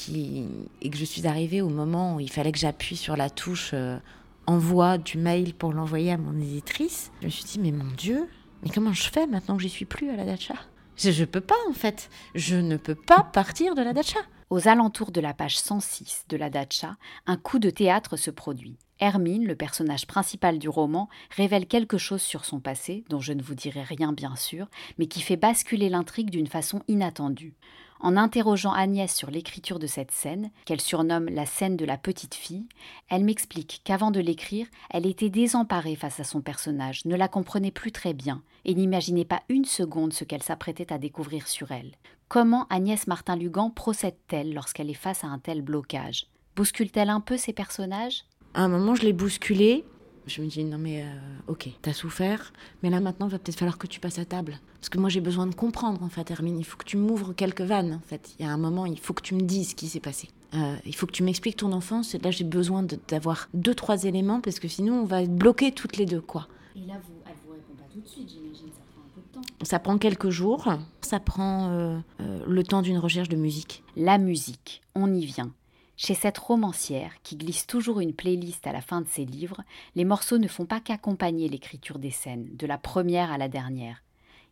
et 0.82 0.90
que 0.90 0.96
je 0.96 1.04
suis 1.04 1.26
arrivée 1.26 1.62
au 1.62 1.70
moment 1.70 2.16
où 2.16 2.20
il 2.20 2.30
fallait 2.30 2.52
que 2.52 2.58
j'appuie 2.58 2.96
sur 2.96 3.16
la 3.16 3.30
touche 3.30 3.70
euh, 3.72 3.98
envoi 4.46 4.98
du 4.98 5.18
mail 5.18 5.54
pour 5.54 5.72
l'envoyer 5.72 6.12
à 6.12 6.18
mon 6.18 6.38
éditrice, 6.38 7.10
je 7.20 7.26
me 7.26 7.30
suis 7.30 7.44
dit, 7.44 7.58
mais 7.58 7.72
mon 7.72 7.90
Dieu, 7.96 8.28
mais 8.62 8.70
comment 8.70 8.92
je 8.92 9.10
fais 9.10 9.26
maintenant 9.26 9.56
que 9.56 9.62
j'y 9.62 9.70
suis 9.70 9.84
plus 9.84 10.10
à 10.10 10.16
la 10.16 10.24
dacha? 10.24 10.54
Je, 10.96 11.08
ne 11.08 11.24
peux 11.24 11.40
pas 11.40 11.56
en 11.68 11.72
fait. 11.72 12.08
Je 12.34 12.56
ne 12.56 12.76
peux 12.76 12.94
pas 12.94 13.22
partir 13.32 13.74
de 13.74 13.82
la 13.82 13.92
dacha. 13.92 14.20
Aux 14.50 14.68
alentours 14.68 15.10
de 15.10 15.20
la 15.20 15.34
page 15.34 15.58
106 15.58 16.26
de 16.28 16.36
la 16.36 16.50
dacha, 16.50 16.96
un 17.26 17.36
coup 17.36 17.58
de 17.58 17.70
théâtre 17.70 18.16
se 18.16 18.30
produit. 18.30 18.76
Hermine, 19.00 19.46
le 19.46 19.56
personnage 19.56 20.06
principal 20.06 20.58
du 20.58 20.68
roman, 20.68 21.08
révèle 21.30 21.66
quelque 21.66 21.98
chose 21.98 22.22
sur 22.22 22.44
son 22.44 22.60
passé, 22.60 23.04
dont 23.08 23.20
je 23.20 23.32
ne 23.32 23.42
vous 23.42 23.54
dirai 23.54 23.82
rien 23.82 24.12
bien 24.12 24.36
sûr, 24.36 24.68
mais 24.98 25.06
qui 25.06 25.20
fait 25.20 25.36
basculer 25.36 25.88
l'intrigue 25.88 26.30
d'une 26.30 26.46
façon 26.46 26.82
inattendue. 26.88 27.54
En 28.00 28.16
interrogeant 28.16 28.72
Agnès 28.72 29.14
sur 29.14 29.30
l'écriture 29.30 29.78
de 29.78 29.86
cette 29.86 30.10
scène, 30.10 30.50
qu'elle 30.66 30.80
surnomme 30.80 31.28
la 31.30 31.46
scène 31.46 31.76
de 31.76 31.84
la 31.84 31.96
petite 31.96 32.34
fille, 32.34 32.68
elle 33.08 33.24
m'explique 33.24 33.80
qu'avant 33.84 34.10
de 34.10 34.20
l'écrire, 34.20 34.66
elle 34.90 35.06
était 35.06 35.30
désemparée 35.30 35.96
face 35.96 36.20
à 36.20 36.24
son 36.24 36.42
personnage, 36.42 37.04
ne 37.06 37.16
la 37.16 37.28
comprenait 37.28 37.70
plus 37.70 37.92
très 37.92 38.12
bien 38.12 38.42
et 38.64 38.74
n'imaginait 38.74 39.24
pas 39.24 39.42
une 39.48 39.64
seconde 39.64 40.12
ce 40.12 40.24
qu'elle 40.24 40.42
s'apprêtait 40.42 40.92
à 40.92 40.98
découvrir 40.98 41.48
sur 41.48 41.72
elle. 41.72 41.92
Comment 42.28 42.66
Agnès 42.68 43.06
Martin-Lugan 43.06 43.70
procède-t-elle 43.70 44.52
lorsqu'elle 44.52 44.90
est 44.90 44.94
face 44.94 45.24
à 45.24 45.28
un 45.28 45.38
tel 45.38 45.62
blocage? 45.62 46.26
Bouscule-t-elle 46.56 47.10
un 47.10 47.20
peu 47.20 47.36
ses 47.36 47.52
personnages? 47.52 48.24
À 48.54 48.62
un 48.62 48.68
moment, 48.68 48.94
je 48.94 49.02
l'ai 49.02 49.12
bousculé. 49.12 49.84
Je 50.26 50.40
me 50.40 50.46
dis, 50.46 50.64
non 50.64 50.78
mais 50.78 51.02
euh, 51.02 51.06
ok, 51.48 51.68
t'as 51.82 51.92
souffert, 51.92 52.54
mais 52.82 52.88
là 52.88 52.98
maintenant, 53.00 53.26
il 53.26 53.32
va 53.32 53.38
peut-être 53.38 53.58
falloir 53.58 53.76
que 53.76 53.86
tu 53.86 54.00
passes 54.00 54.18
à 54.18 54.24
table. 54.24 54.58
Parce 54.80 54.88
que 54.88 54.98
moi, 54.98 55.10
j'ai 55.10 55.20
besoin 55.20 55.46
de 55.46 55.54
comprendre, 55.54 56.02
en 56.02 56.08
fait, 56.08 56.30
Hermine. 56.30 56.58
Il 56.58 56.64
faut 56.64 56.78
que 56.78 56.84
tu 56.84 56.96
m'ouvres 56.96 57.34
quelques 57.34 57.60
vannes, 57.60 57.92
en 57.94 58.06
fait. 58.06 58.34
Il 58.38 58.46
y 58.46 58.48
a 58.48 58.52
un 58.52 58.56
moment, 58.56 58.86
il 58.86 58.98
faut 58.98 59.12
que 59.12 59.22
tu 59.22 59.34
me 59.34 59.42
dises 59.42 59.70
ce 59.70 59.74
qui 59.74 59.88
s'est 59.88 60.00
passé. 60.00 60.28
Euh, 60.54 60.76
il 60.86 60.94
faut 60.94 61.06
que 61.06 61.12
tu 61.12 61.22
m'expliques 61.22 61.56
ton 61.56 61.72
enfance. 61.72 62.14
Et 62.14 62.18
là, 62.18 62.30
j'ai 62.30 62.44
besoin 62.44 62.86
d'avoir 63.08 63.48
deux, 63.54 63.74
trois 63.74 64.04
éléments, 64.04 64.40
parce 64.40 64.60
que 64.60 64.68
sinon, 64.68 65.00
on 65.00 65.04
va 65.04 65.22
être 65.22 65.34
bloquer 65.34 65.72
toutes 65.72 65.96
les 65.96 66.06
deux, 66.06 66.20
quoi. 66.20 66.48
Et 66.76 66.80
là, 66.80 66.94
vous, 67.02 67.14
elle 67.26 67.34
vous 67.46 67.52
répond 67.52 67.74
pas 67.74 67.88
tout 67.92 68.00
de 68.00 68.08
suite, 68.08 68.28
j'imagine, 68.30 68.68
ça 68.72 68.82
prend 68.92 69.02
un 69.02 69.14
peu 69.14 69.20
de 69.20 69.34
temps. 69.34 69.64
Ça 69.64 69.78
prend 69.78 69.98
quelques 69.98 70.30
jours. 70.30 70.72
Ça 71.00 71.20
prend 71.20 71.70
euh, 71.70 71.98
le 72.46 72.62
temps 72.62 72.82
d'une 72.82 72.98
recherche 72.98 73.28
de 73.28 73.36
musique. 73.36 73.84
La 73.96 74.18
musique, 74.18 74.82
on 74.94 75.12
y 75.12 75.24
vient. 75.24 75.50
Chez 75.96 76.14
cette 76.14 76.38
romancière, 76.38 77.12
qui 77.22 77.36
glisse 77.36 77.66
toujours 77.66 78.00
une 78.00 78.14
playlist 78.14 78.66
à 78.66 78.72
la 78.72 78.80
fin 78.80 79.00
de 79.00 79.08
ses 79.08 79.24
livres, 79.24 79.62
les 79.94 80.04
morceaux 80.04 80.38
ne 80.38 80.48
font 80.48 80.66
pas 80.66 80.80
qu'accompagner 80.80 81.48
l'écriture 81.48 81.98
des 81.98 82.10
scènes, 82.10 82.48
de 82.56 82.66
la 82.66 82.78
première 82.78 83.30
à 83.30 83.38
la 83.38 83.48
dernière. 83.48 84.02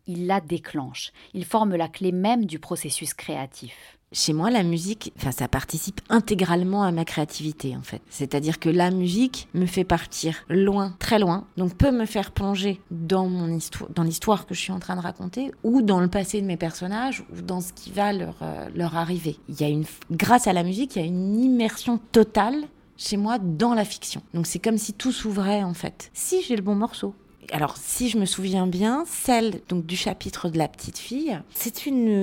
Ils 0.07 0.25
la 0.25 0.39
déclenchent, 0.39 1.11
ils 1.33 1.45
forment 1.45 1.75
la 1.75 1.87
clé 1.87 2.11
même 2.11 2.45
du 2.45 2.59
processus 2.59 3.13
créatif 3.13 3.97
chez 4.13 4.31
moi, 4.31 4.49
la 4.49 4.63
musique, 4.63 5.11
enfin, 5.17 5.31
ça 5.31 5.47
participe 5.47 5.99
intégralement 6.09 6.83
à 6.83 6.91
ma 6.91 7.03
créativité, 7.03 7.75
en 7.75 7.81
fait. 7.81 8.01
C'est-à-dire 8.09 8.59
que 8.59 8.69
la 8.69 8.91
musique 8.91 9.47
me 9.53 9.65
fait 9.65 9.83
partir 9.83 10.45
loin, 10.49 10.95
très 10.99 11.19
loin, 11.19 11.45
donc 11.57 11.73
peut 11.75 11.91
me 11.91 12.05
faire 12.05 12.31
plonger 12.31 12.79
dans 12.91 13.27
mon 13.27 13.47
histoire, 13.53 13.89
dans 13.89 14.03
l'histoire 14.03 14.45
que 14.45 14.53
je 14.53 14.59
suis 14.59 14.71
en 14.71 14.79
train 14.79 14.95
de 14.95 15.01
raconter, 15.01 15.51
ou 15.63 15.81
dans 15.81 15.99
le 15.99 16.07
passé 16.07 16.41
de 16.41 16.45
mes 16.45 16.57
personnages, 16.57 17.25
ou 17.33 17.41
dans 17.41 17.59
ce 17.59 17.73
qui 17.73 17.91
va 17.91 18.13
leur, 18.13 18.35
euh, 18.41 18.69
leur 18.75 18.95
arriver. 18.95 19.37
Il 19.49 19.59
y 19.59 19.63
a 19.63 19.69
une, 19.69 19.85
grâce 20.11 20.47
à 20.47 20.53
la 20.53 20.63
musique, 20.63 20.95
il 20.95 21.01
y 21.01 21.03
a 21.03 21.07
une 21.07 21.39
immersion 21.39 21.99
totale 22.11 22.63
chez 22.97 23.17
moi 23.17 23.39
dans 23.39 23.73
la 23.73 23.83
fiction. 23.83 24.21
Donc 24.33 24.45
c'est 24.45 24.59
comme 24.59 24.77
si 24.77 24.93
tout 24.93 25.11
s'ouvrait, 25.11 25.63
en 25.63 25.73
fait. 25.73 26.11
Si 26.13 26.43
j'ai 26.43 26.55
le 26.55 26.61
bon 26.61 26.75
morceau, 26.75 27.15
alors 27.51 27.75
si 27.77 28.09
je 28.09 28.17
me 28.17 28.25
souviens 28.25 28.67
bien, 28.67 29.03
celle 29.07 29.61
donc 29.69 29.85
du 29.85 29.95
chapitre 29.95 30.49
de 30.49 30.57
la 30.57 30.67
petite 30.67 30.97
fille, 30.97 31.39
c'est 31.53 31.73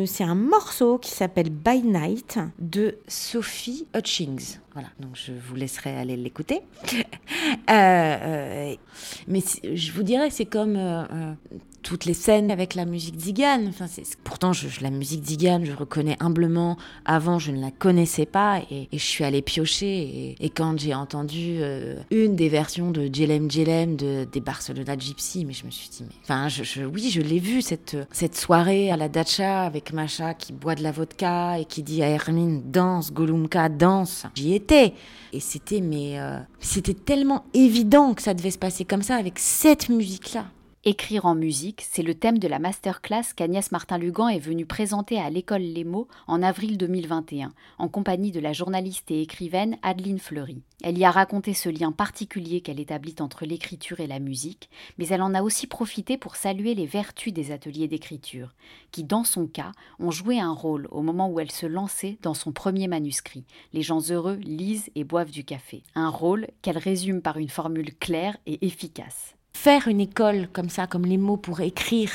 c'est 0.06 0.24
un 0.24 0.34
morceau 0.34 0.98
qui 0.98 1.10
s'appelle 1.10 1.50
By 1.50 1.82
Night 1.82 2.38
de 2.58 2.98
Sophie 3.08 3.86
Hutchings. 3.94 4.58
Voilà, 4.72 4.88
donc 5.00 5.10
je 5.14 5.32
vous 5.32 5.56
laisserai 5.56 5.96
aller 5.96 6.16
l'écouter. 6.16 6.60
Euh, 7.68 7.72
euh, 7.72 8.74
mais 9.28 9.40
je 9.62 9.92
vous 9.92 10.02
dirais, 10.02 10.30
c'est 10.30 10.44
comme 10.44 10.74
euh, 10.76 11.04
toutes 11.82 12.04
les 12.04 12.14
scènes 12.14 12.50
avec 12.50 12.74
la 12.74 12.84
musique 12.84 13.16
d'Igan. 13.16 13.64
Enfin, 13.68 13.86
pourtant, 14.24 14.52
je, 14.52 14.66
la 14.82 14.90
musique 14.90 15.20
d'Igan, 15.20 15.60
je 15.64 15.72
reconnais 15.72 16.16
humblement. 16.20 16.76
Avant, 17.04 17.38
je 17.38 17.52
ne 17.52 17.60
la 17.60 17.70
connaissais 17.70 18.26
pas 18.26 18.60
et, 18.70 18.88
je 18.92 18.98
suis 18.98 19.24
allée 19.24 19.42
piocher. 19.42 20.36
Et, 20.40 20.50
quand 20.50 20.78
j'ai 20.78 20.94
entendu 20.94 21.60
une 22.10 22.34
des 22.34 22.48
versions 22.48 22.90
de 22.90 23.08
Jelem 23.12 23.50
Jelem 23.50 23.96
de, 23.96 24.26
des 24.30 24.40
Barcelona 24.40 24.98
Gypsy, 24.98 25.44
mais 25.44 25.52
je 25.52 25.64
me 25.64 25.70
suis 25.70 25.88
dit, 25.88 26.02
mais. 26.02 26.14
Enfin, 26.24 26.48
je, 26.48 26.84
oui, 26.84 27.10
je 27.10 27.20
l'ai 27.20 27.38
vu 27.38 27.62
cette, 27.62 27.96
cette 28.10 28.36
soirée 28.36 28.90
à 28.90 28.96
la 28.96 29.08
dacha 29.08 29.62
avec 29.62 29.92
Macha 29.92 30.34
qui 30.34 30.52
boit 30.52 30.74
de 30.74 30.82
la 30.82 30.90
vodka 30.90 31.58
et 31.58 31.64
qui 31.64 31.82
dit 31.82 32.02
à 32.02 32.08
Hermine, 32.08 32.62
danse, 32.70 33.12
Golumka, 33.12 33.68
danse. 33.68 34.26
Et 35.32 35.40
c'était, 35.40 35.80
mais. 35.80 36.18
Euh, 36.18 36.38
c'était 36.58 36.94
tellement 36.94 37.44
évident 37.54 38.14
que 38.14 38.22
ça 38.22 38.34
devait 38.34 38.50
se 38.50 38.58
passer 38.58 38.84
comme 38.84 39.02
ça 39.02 39.16
avec 39.16 39.38
cette 39.38 39.88
musique-là. 39.88 40.46
Écrire 40.82 41.26
en 41.26 41.34
musique, 41.34 41.82
c'est 41.86 42.02
le 42.02 42.14
thème 42.14 42.38
de 42.38 42.48
la 42.48 42.58
masterclass 42.58 43.34
qu'Agnès 43.36 43.70
Martin-Lugan 43.70 44.28
est 44.28 44.38
venue 44.38 44.64
présenter 44.64 45.20
à 45.20 45.28
l'école 45.28 45.60
Les 45.60 45.84
Mots 45.84 46.08
en 46.26 46.42
avril 46.42 46.78
2021, 46.78 47.52
en 47.76 47.88
compagnie 47.88 48.32
de 48.32 48.40
la 48.40 48.54
journaliste 48.54 49.10
et 49.10 49.20
écrivaine 49.20 49.76
Adeline 49.82 50.18
Fleury. 50.18 50.62
Elle 50.82 50.96
y 50.96 51.04
a 51.04 51.10
raconté 51.10 51.52
ce 51.52 51.68
lien 51.68 51.92
particulier 51.92 52.62
qu'elle 52.62 52.80
établit 52.80 53.16
entre 53.20 53.44
l'écriture 53.44 54.00
et 54.00 54.06
la 54.06 54.20
musique, 54.20 54.70
mais 54.96 55.06
elle 55.08 55.20
en 55.20 55.34
a 55.34 55.42
aussi 55.42 55.66
profité 55.66 56.16
pour 56.16 56.34
saluer 56.34 56.74
les 56.74 56.86
vertus 56.86 57.34
des 57.34 57.52
ateliers 57.52 57.86
d'écriture, 57.86 58.54
qui, 58.90 59.04
dans 59.04 59.24
son 59.24 59.46
cas, 59.46 59.72
ont 59.98 60.10
joué 60.10 60.40
un 60.40 60.54
rôle 60.54 60.88
au 60.92 61.02
moment 61.02 61.28
où 61.28 61.40
elle 61.40 61.52
se 61.52 61.66
lançait 61.66 62.16
dans 62.22 62.32
son 62.32 62.52
premier 62.52 62.88
manuscrit. 62.88 63.44
Les 63.74 63.82
gens 63.82 64.00
heureux 64.08 64.36
lisent 64.36 64.88
et 64.94 65.04
boivent 65.04 65.30
du 65.30 65.44
café. 65.44 65.82
Un 65.94 66.08
rôle 66.08 66.46
qu'elle 66.62 66.78
résume 66.78 67.20
par 67.20 67.36
une 67.36 67.50
formule 67.50 67.94
claire 67.98 68.38
et 68.46 68.66
efficace 68.66 69.36
faire 69.60 69.88
une 69.88 70.00
école 70.00 70.48
comme 70.54 70.70
ça, 70.70 70.86
comme 70.86 71.04
les 71.04 71.18
mots 71.18 71.36
pour 71.36 71.60
écrire, 71.60 72.10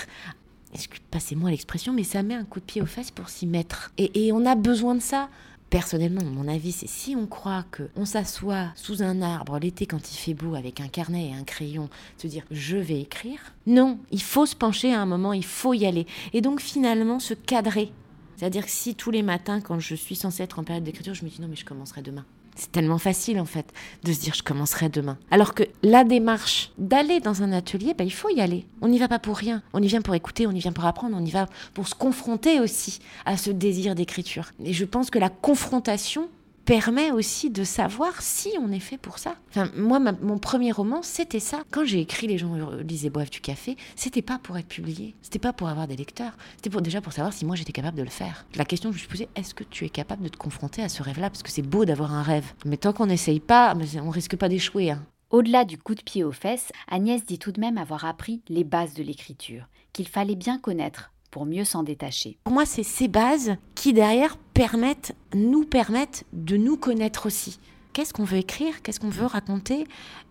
passez-moi 1.11 1.51
l'expression, 1.51 1.93
mais 1.93 2.03
ça 2.03 2.23
met 2.23 2.33
un 2.33 2.43
coup 2.43 2.59
de 2.59 2.65
pied 2.65 2.81
aux 2.81 2.87
fesses 2.87 3.11
pour 3.11 3.29
s'y 3.29 3.45
mettre. 3.45 3.91
Et, 3.99 4.31
on 4.31 4.47
a 4.47 4.55
besoin 4.55 4.95
de 4.95 4.99
ça. 4.99 5.29
Personnellement, 5.69 6.23
mon 6.23 6.47
avis, 6.47 6.71
c'est 6.71 6.87
si 6.87 7.15
on 7.15 7.27
croit 7.27 7.63
que 7.69 7.89
on 7.95 8.05
s'assoit 8.05 8.71
sous 8.75 9.03
un 9.03 9.21
arbre 9.21 9.59
l'été 9.59 9.85
quand 9.85 10.11
il 10.11 10.15
fait 10.15 10.33
beau 10.33 10.55
avec 10.55 10.79
un 10.79 10.87
carnet 10.87 11.29
et 11.29 11.33
un 11.33 11.43
crayon, 11.43 11.89
se 12.17 12.27
dire 12.27 12.45
je 12.49 12.77
vais 12.77 13.01
écrire. 13.01 13.39
Non, 13.67 13.99
il 14.11 14.21
faut 14.21 14.45
se 14.47 14.55
pencher 14.55 14.91
à 14.93 15.01
un 15.01 15.05
moment, 15.05 15.33
il 15.33 15.45
faut 15.45 15.73
y 15.73 15.85
aller. 15.85 16.07
Et 16.33 16.41
donc 16.41 16.61
finalement 16.61 17.19
se 17.19 17.33
cadrer. 17.33 17.91
C'est-à-dire 18.37 18.65
que 18.65 18.71
si 18.71 18.95
tous 18.95 19.11
les 19.11 19.23
matins, 19.23 19.61
quand 19.61 19.79
je 19.79 19.95
suis 19.95 20.15
censée 20.15 20.43
être 20.43 20.59
en 20.59 20.63
période 20.63 20.83
d'écriture, 20.83 21.13
je 21.13 21.25
me 21.25 21.29
dis 21.29 21.41
non 21.41 21.47
mais 21.47 21.55
je 21.55 21.65
commencerai 21.65 22.01
demain. 22.01 22.25
C'est 22.55 22.71
tellement 22.71 22.97
facile 22.97 23.39
en 23.39 23.45
fait 23.45 23.71
de 24.03 24.13
se 24.13 24.19
dire 24.19 24.33
je 24.33 24.43
commencerai 24.43 24.89
demain. 24.89 25.17
Alors 25.29 25.53
que 25.53 25.63
la 25.83 26.03
démarche 26.03 26.71
d'aller 26.77 27.19
dans 27.19 27.43
un 27.43 27.51
atelier, 27.51 27.93
bah, 27.93 28.03
il 28.03 28.13
faut 28.13 28.29
y 28.29 28.41
aller. 28.41 28.65
On 28.81 28.87
n'y 28.87 28.97
va 28.97 29.07
pas 29.07 29.19
pour 29.19 29.37
rien. 29.37 29.61
On 29.73 29.81
y 29.81 29.87
vient 29.87 30.01
pour 30.01 30.15
écouter, 30.15 30.47
on 30.47 30.51
y 30.51 30.59
vient 30.59 30.71
pour 30.71 30.85
apprendre, 30.85 31.15
on 31.19 31.25
y 31.25 31.31
va 31.31 31.47
pour 31.73 31.87
se 31.87 31.95
confronter 31.95 32.59
aussi 32.59 32.99
à 33.25 33.37
ce 33.37 33.51
désir 33.51 33.95
d'écriture. 33.95 34.51
Et 34.63 34.73
je 34.73 34.85
pense 34.85 35.09
que 35.09 35.19
la 35.19 35.29
confrontation 35.29 36.29
permet 36.65 37.11
aussi 37.11 37.51
de 37.51 37.63
savoir 37.63 38.21
si 38.21 38.49
on 38.59 38.71
est 38.71 38.79
fait 38.79 38.97
pour 38.97 39.19
ça. 39.19 39.35
Enfin, 39.49 39.69
moi, 39.77 39.99
mon 39.99 40.39
premier 40.39 40.71
roman, 40.71 41.01
c'était 41.03 41.39
ça. 41.39 41.63
Quand 41.71 41.85
j'ai 41.85 41.99
écrit 41.99 42.27
Les 42.27 42.37
gens 42.37 42.55
lisent 42.87 43.05
et 43.05 43.09
boivent 43.09 43.29
du 43.29 43.39
café, 43.39 43.77
c'était 43.95 44.23
pas 44.23 44.39
pour 44.39 44.57
être 44.57 44.67
publié, 44.67 45.15
c'était 45.21 45.39
pas 45.39 45.53
pour 45.53 45.69
avoir 45.69 45.87
des 45.87 45.95
lecteurs, 45.95 46.35
c'était 46.55 46.71
pour, 46.71 46.81
déjà 46.81 47.01
pour 47.01 47.13
savoir 47.13 47.33
si 47.33 47.45
moi 47.45 47.55
j'étais 47.55 47.71
capable 47.71 47.97
de 47.97 48.03
le 48.03 48.09
faire. 48.09 48.45
La 48.55 48.65
question 48.65 48.89
que 48.89 48.97
je 48.97 48.97
me 48.97 49.07
suis 49.07 49.09
posée, 49.09 49.29
est-ce 49.35 49.53
que 49.53 49.63
tu 49.63 49.85
es 49.85 49.89
capable 49.89 50.23
de 50.23 50.29
te 50.29 50.37
confronter 50.37 50.81
à 50.81 50.89
ce 50.89 51.03
rêve-là? 51.03 51.29
Parce 51.29 51.43
que 51.43 51.51
c'est 51.51 51.61
beau 51.61 51.85
d'avoir 51.85 52.13
un 52.13 52.23
rêve, 52.23 52.53
mais 52.65 52.77
tant 52.77 52.93
qu'on 52.93 53.05
n'essaye 53.05 53.39
pas, 53.39 53.75
on 54.01 54.09
risque 54.09 54.35
pas 54.35 54.49
d'échouer. 54.49 54.91
Hein. 54.91 55.05
Au-delà 55.29 55.65
du 55.65 55.77
coup 55.77 55.95
de 55.95 56.01
pied 56.01 56.23
aux 56.23 56.31
fesses, 56.31 56.71
Agnès 56.89 57.25
dit 57.25 57.39
tout 57.39 57.51
de 57.51 57.59
même 57.59 57.77
avoir 57.77 58.05
appris 58.05 58.41
les 58.47 58.63
bases 58.63 58.93
de 58.93 59.03
l'écriture, 59.03 59.67
qu'il 59.93 60.07
fallait 60.07 60.35
bien 60.35 60.57
connaître 60.59 61.11
pour 61.35 61.45
mieux 61.45 61.65
s'en 61.65 61.83
détacher. 61.83 62.37
Pour 62.45 62.53
moi, 62.53 62.65
c'est 62.65 62.83
ces 62.83 63.09
bases 63.09 63.57
qui 63.75 63.91
derrière 63.91 64.37
permettent, 64.53 65.17
nous 65.33 65.65
permettent 65.65 66.23
de 66.31 66.55
nous 66.55 66.77
connaître 66.77 67.25
aussi. 67.25 67.59
Qu'est-ce 67.91 68.13
qu'on 68.13 68.23
veut 68.23 68.37
écrire? 68.37 68.81
Qu'est-ce 68.81 69.01
qu'on 69.01 69.09
veut 69.09 69.25
raconter? 69.25 69.85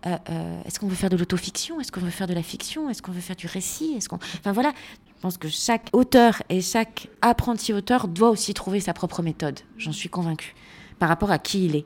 Euh, 0.07 0.17
euh, 0.31 0.63
Est-ce 0.65 0.81
qu'on 0.81 0.89
veut 0.89 0.95
faire 0.95 1.11
de 1.11 1.19
l'autofiction? 1.19 1.79
Est-ce 1.79 1.93
qu'on 1.93 2.01
veut 2.01 2.09
faire 2.09 2.27
de 2.27 2.33
la 2.33 2.43
fiction? 2.43 2.89
Est-ce 2.89 3.03
qu'on 3.03 3.13
veut 3.13 3.21
faire 3.21 3.37
du 3.37 3.47
récit? 3.47 3.93
Est-ce 3.99 4.09
qu'on... 4.09 4.17
Enfin 4.17 4.53
voilà, 4.53 4.73
je 5.15 5.21
pense 5.21 5.37
que 5.37 5.49
chaque 5.49 5.91
auteur 5.93 6.43
et 6.49 6.63
chaque 6.63 7.09
apprenti 7.21 7.75
auteur 7.75 8.09
doit 8.09 8.31
aussi 8.31 8.55
trouver 8.55 8.81
sa 8.81 8.95
propre 8.95 9.21
méthode. 9.21 9.61
J'en 9.77 9.93
suis 9.93 10.09
convaincue 10.09 10.55
par 10.99 11.11
rapport 11.11 11.31
à 11.31 11.39
qui 11.39 11.67
il 11.67 11.77
est. 11.77 11.85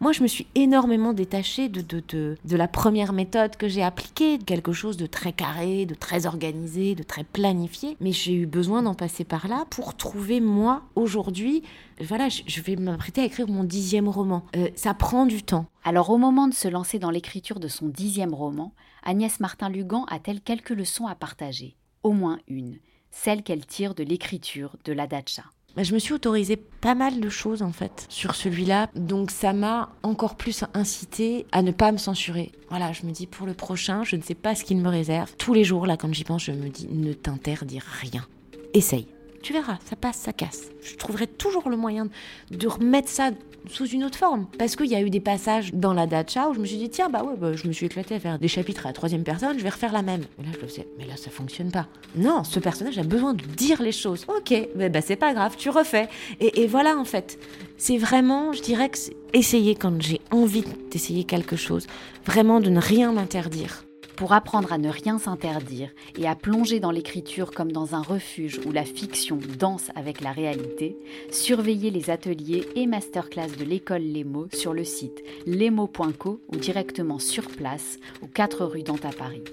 Moi, 0.00 0.12
je 0.12 0.22
me 0.22 0.28
suis 0.28 0.46
énormément 0.54 1.12
détachée 1.12 1.68
de, 1.68 1.80
de, 1.80 2.36
de, 2.44 2.56
la 2.56 2.68
première 2.68 3.12
méthode 3.12 3.56
que 3.56 3.66
j'ai 3.66 3.82
appliquée, 3.82 4.38
quelque 4.38 4.72
chose 4.72 4.96
de 4.96 5.06
très 5.06 5.32
carré, 5.32 5.86
de 5.86 5.94
très 5.94 6.26
organisé, 6.26 6.94
de 6.94 7.02
très 7.02 7.24
planifié. 7.24 7.96
Mais 8.00 8.12
j'ai 8.12 8.34
eu 8.34 8.46
besoin 8.46 8.82
d'en 8.82 8.94
passer 8.94 9.24
par 9.24 9.48
là 9.48 9.64
pour 9.70 9.96
trouver, 9.96 10.40
moi, 10.40 10.82
aujourd'hui, 10.94 11.64
voilà, 12.00 12.28
je 12.28 12.60
vais 12.60 12.76
m'apprêter 12.76 13.22
à 13.22 13.24
écrire 13.24 13.48
mon 13.48 13.64
dixième 13.64 14.08
roman. 14.08 14.46
Euh, 14.56 14.68
ça 14.76 14.94
prend 14.94 15.26
du 15.26 15.42
temps. 15.42 15.66
Alors, 15.82 16.10
au 16.10 16.18
moment 16.18 16.46
de 16.46 16.54
se 16.54 16.68
lancer 16.68 17.00
dans 17.00 17.10
l'écriture 17.10 17.58
de 17.58 17.68
son 17.68 17.88
dixième 17.88 18.34
roman, 18.34 18.74
Agnès 19.02 19.40
Martin-Lugan 19.40 20.04
a-t-elle 20.08 20.40
quelques 20.40 20.70
leçons 20.70 21.08
à 21.08 21.16
partager? 21.16 21.76
Au 22.04 22.12
moins 22.12 22.38
une, 22.46 22.78
celle 23.10 23.42
qu'elle 23.42 23.66
tire 23.66 23.96
de 23.96 24.04
l'écriture 24.04 24.76
de 24.84 24.92
la 24.92 25.08
Dacha. 25.08 25.42
Bah, 25.76 25.82
je 25.82 25.94
me 25.94 25.98
suis 25.98 26.12
autorisé 26.12 26.56
pas 26.56 26.94
mal 26.94 27.20
de 27.20 27.28
choses 27.28 27.62
en 27.62 27.72
fait 27.72 28.06
sur 28.08 28.34
celui-là. 28.34 28.88
Donc 28.94 29.30
ça 29.30 29.52
m'a 29.52 29.90
encore 30.02 30.36
plus 30.36 30.64
incité 30.74 31.46
à 31.52 31.62
ne 31.62 31.70
pas 31.70 31.92
me 31.92 31.98
censurer. 31.98 32.52
Voilà, 32.68 32.92
je 32.92 33.06
me 33.06 33.12
dis 33.12 33.26
pour 33.26 33.46
le 33.46 33.54
prochain, 33.54 34.02
je 34.04 34.16
ne 34.16 34.22
sais 34.22 34.34
pas 34.34 34.54
ce 34.54 34.64
qu'il 34.64 34.78
me 34.78 34.88
réserve. 34.88 35.34
Tous 35.36 35.54
les 35.54 35.64
jours 35.64 35.86
là 35.86 35.96
quand 35.96 36.12
j'y 36.12 36.24
pense, 36.24 36.44
je 36.44 36.52
me 36.52 36.68
dis 36.68 36.88
ne 36.90 37.12
t'interdire 37.12 37.84
rien. 38.00 38.26
Essaye. 38.74 39.06
Tu 39.42 39.52
verras, 39.52 39.78
ça 39.88 39.96
passe, 39.96 40.16
ça 40.16 40.32
casse. 40.32 40.70
Je 40.82 40.96
trouverai 40.96 41.26
toujours 41.26 41.68
le 41.68 41.76
moyen 41.76 42.08
de 42.50 42.66
remettre 42.66 43.08
ça 43.08 43.30
sous 43.68 43.86
une 43.86 44.04
autre 44.04 44.18
forme. 44.18 44.46
Parce 44.58 44.76
qu'il 44.76 44.86
y 44.86 44.94
a 44.94 45.00
eu 45.00 45.10
des 45.10 45.20
passages 45.20 45.72
dans 45.74 45.92
la 45.92 46.06
dacha 46.06 46.48
où 46.48 46.54
je 46.54 46.60
me 46.60 46.64
suis 46.66 46.76
dit, 46.76 46.88
tiens, 46.88 47.08
bah 47.08 47.22
ouais, 47.22 47.34
bah, 47.36 47.52
je 47.54 47.66
me 47.66 47.72
suis 47.72 47.86
éclaté 47.86 48.14
à 48.14 48.20
faire 48.20 48.38
des 48.38 48.48
chapitres 48.48 48.86
à 48.86 48.90
la 48.90 48.92
troisième 48.92 49.24
personne, 49.24 49.58
je 49.58 49.62
vais 49.62 49.68
refaire 49.68 49.92
la 49.92 50.02
même. 50.02 50.22
Mais 50.38 50.44
là, 50.44 50.50
je 50.56 50.60
le 50.60 50.68
sais, 50.68 50.88
mais 50.98 51.06
là, 51.06 51.16
ça 51.16 51.30
fonctionne 51.30 51.70
pas. 51.70 51.86
Non, 52.16 52.44
ce 52.44 52.58
personnage 52.58 52.98
a 52.98 53.02
besoin 53.02 53.34
de 53.34 53.42
dire 53.42 53.82
les 53.82 53.92
choses. 53.92 54.24
Ok, 54.28 54.54
bah, 54.74 54.88
bah 54.88 55.00
c'est 55.00 55.16
pas 55.16 55.34
grave, 55.34 55.56
tu 55.56 55.70
refais. 55.70 56.08
Et, 56.40 56.62
et 56.62 56.66
voilà, 56.66 56.96
en 56.96 57.04
fait. 57.04 57.38
C'est 57.76 57.98
vraiment, 57.98 58.52
je 58.52 58.60
dirais 58.60 58.88
que 58.88 58.98
essayer 59.32 59.76
quand 59.76 60.02
j'ai 60.02 60.20
envie 60.32 60.64
d'essayer 60.90 61.24
quelque 61.24 61.56
chose. 61.56 61.86
Vraiment 62.26 62.60
de 62.60 62.70
ne 62.70 62.80
rien 62.80 63.12
m'interdire. 63.12 63.84
Pour 64.18 64.32
apprendre 64.32 64.72
à 64.72 64.78
ne 64.78 64.88
rien 64.88 65.16
s'interdire 65.16 65.90
et 66.18 66.26
à 66.26 66.34
plonger 66.34 66.80
dans 66.80 66.90
l'écriture 66.90 67.52
comme 67.52 67.70
dans 67.70 67.94
un 67.94 68.02
refuge 68.02 68.58
où 68.66 68.72
la 68.72 68.84
fiction 68.84 69.38
danse 69.60 69.92
avec 69.94 70.20
la 70.20 70.32
réalité, 70.32 70.96
surveillez 71.30 71.92
les 71.92 72.10
ateliers 72.10 72.66
et 72.74 72.88
masterclass 72.88 73.56
de 73.56 73.62
l'école 73.62 74.02
Les 74.02 74.24
Mots 74.24 74.48
sur 74.52 74.74
le 74.74 74.82
site 74.82 75.22
lesmots.co 75.46 76.40
ou 76.48 76.56
directement 76.56 77.20
sur 77.20 77.46
place 77.46 78.00
aux 78.20 78.26
4 78.26 78.64
rue 78.64 78.82
Dante 78.82 79.04
à 79.04 79.10
Paris. 79.10 79.44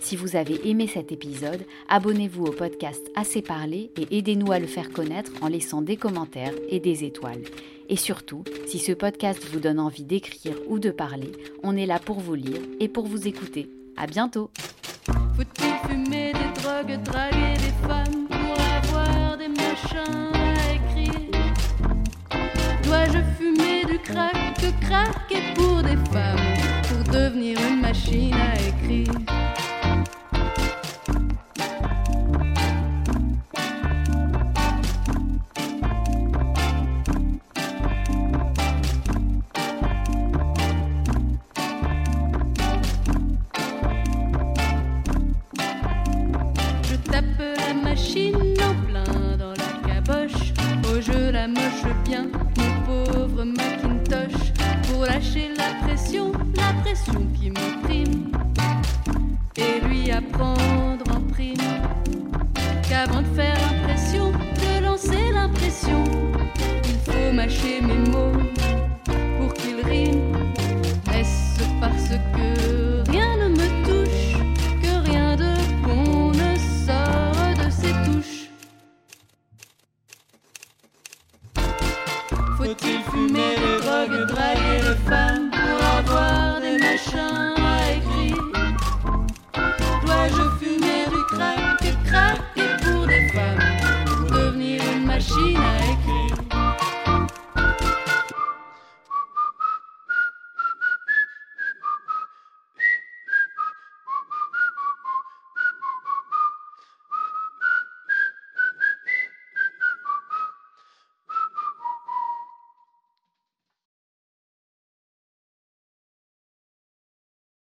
Si 0.00 0.16
vous 0.16 0.34
avez 0.34 0.68
aimé 0.68 0.88
cet 0.88 1.12
épisode, 1.12 1.64
abonnez-vous 1.88 2.46
au 2.46 2.52
podcast 2.52 3.08
Assez 3.14 3.40
parlé 3.40 3.92
et 3.96 4.18
aidez-nous 4.18 4.50
à 4.50 4.58
le 4.58 4.66
faire 4.66 4.90
connaître 4.90 5.30
en 5.42 5.46
laissant 5.46 5.80
des 5.80 5.96
commentaires 5.96 6.54
et 6.70 6.80
des 6.80 7.04
étoiles. 7.04 7.44
Et 7.88 7.96
surtout, 7.96 8.42
si 8.66 8.80
ce 8.80 8.90
podcast 8.90 9.46
vous 9.52 9.60
donne 9.60 9.78
envie 9.78 10.04
d'écrire 10.04 10.56
ou 10.66 10.80
de 10.80 10.90
parler, 10.90 11.30
on 11.62 11.76
est 11.76 11.86
là 11.86 12.00
pour 12.00 12.18
vous 12.18 12.34
lire 12.34 12.60
et 12.80 12.88
pour 12.88 13.06
vous 13.06 13.28
écouter. 13.28 13.68
À 14.00 14.06
bientôt. 14.06 14.48
Faut-il 15.36 15.88
fumer 15.88 16.32
des 16.32 16.62
drogues, 16.62 17.02
draguer 17.02 17.54
des 17.56 17.88
femmes 17.88 18.28
pour 18.28 18.56
avoir 18.76 19.36
des 19.36 19.48
machins 19.48 20.30
à 20.34 20.72
écrire? 20.72 21.32
Dois-je 22.84 23.18
fumer 23.36 23.84
du 23.86 23.98
crack, 23.98 24.54
que 24.54 24.86
craquer 24.86 25.52
pour 25.56 25.82
des 25.82 25.96
femmes, 26.12 26.38
pour 26.84 27.12
devenir 27.12 27.58
une 27.68 27.80
machine 27.80 28.34
à 28.34 28.54
écrire? 28.68 29.47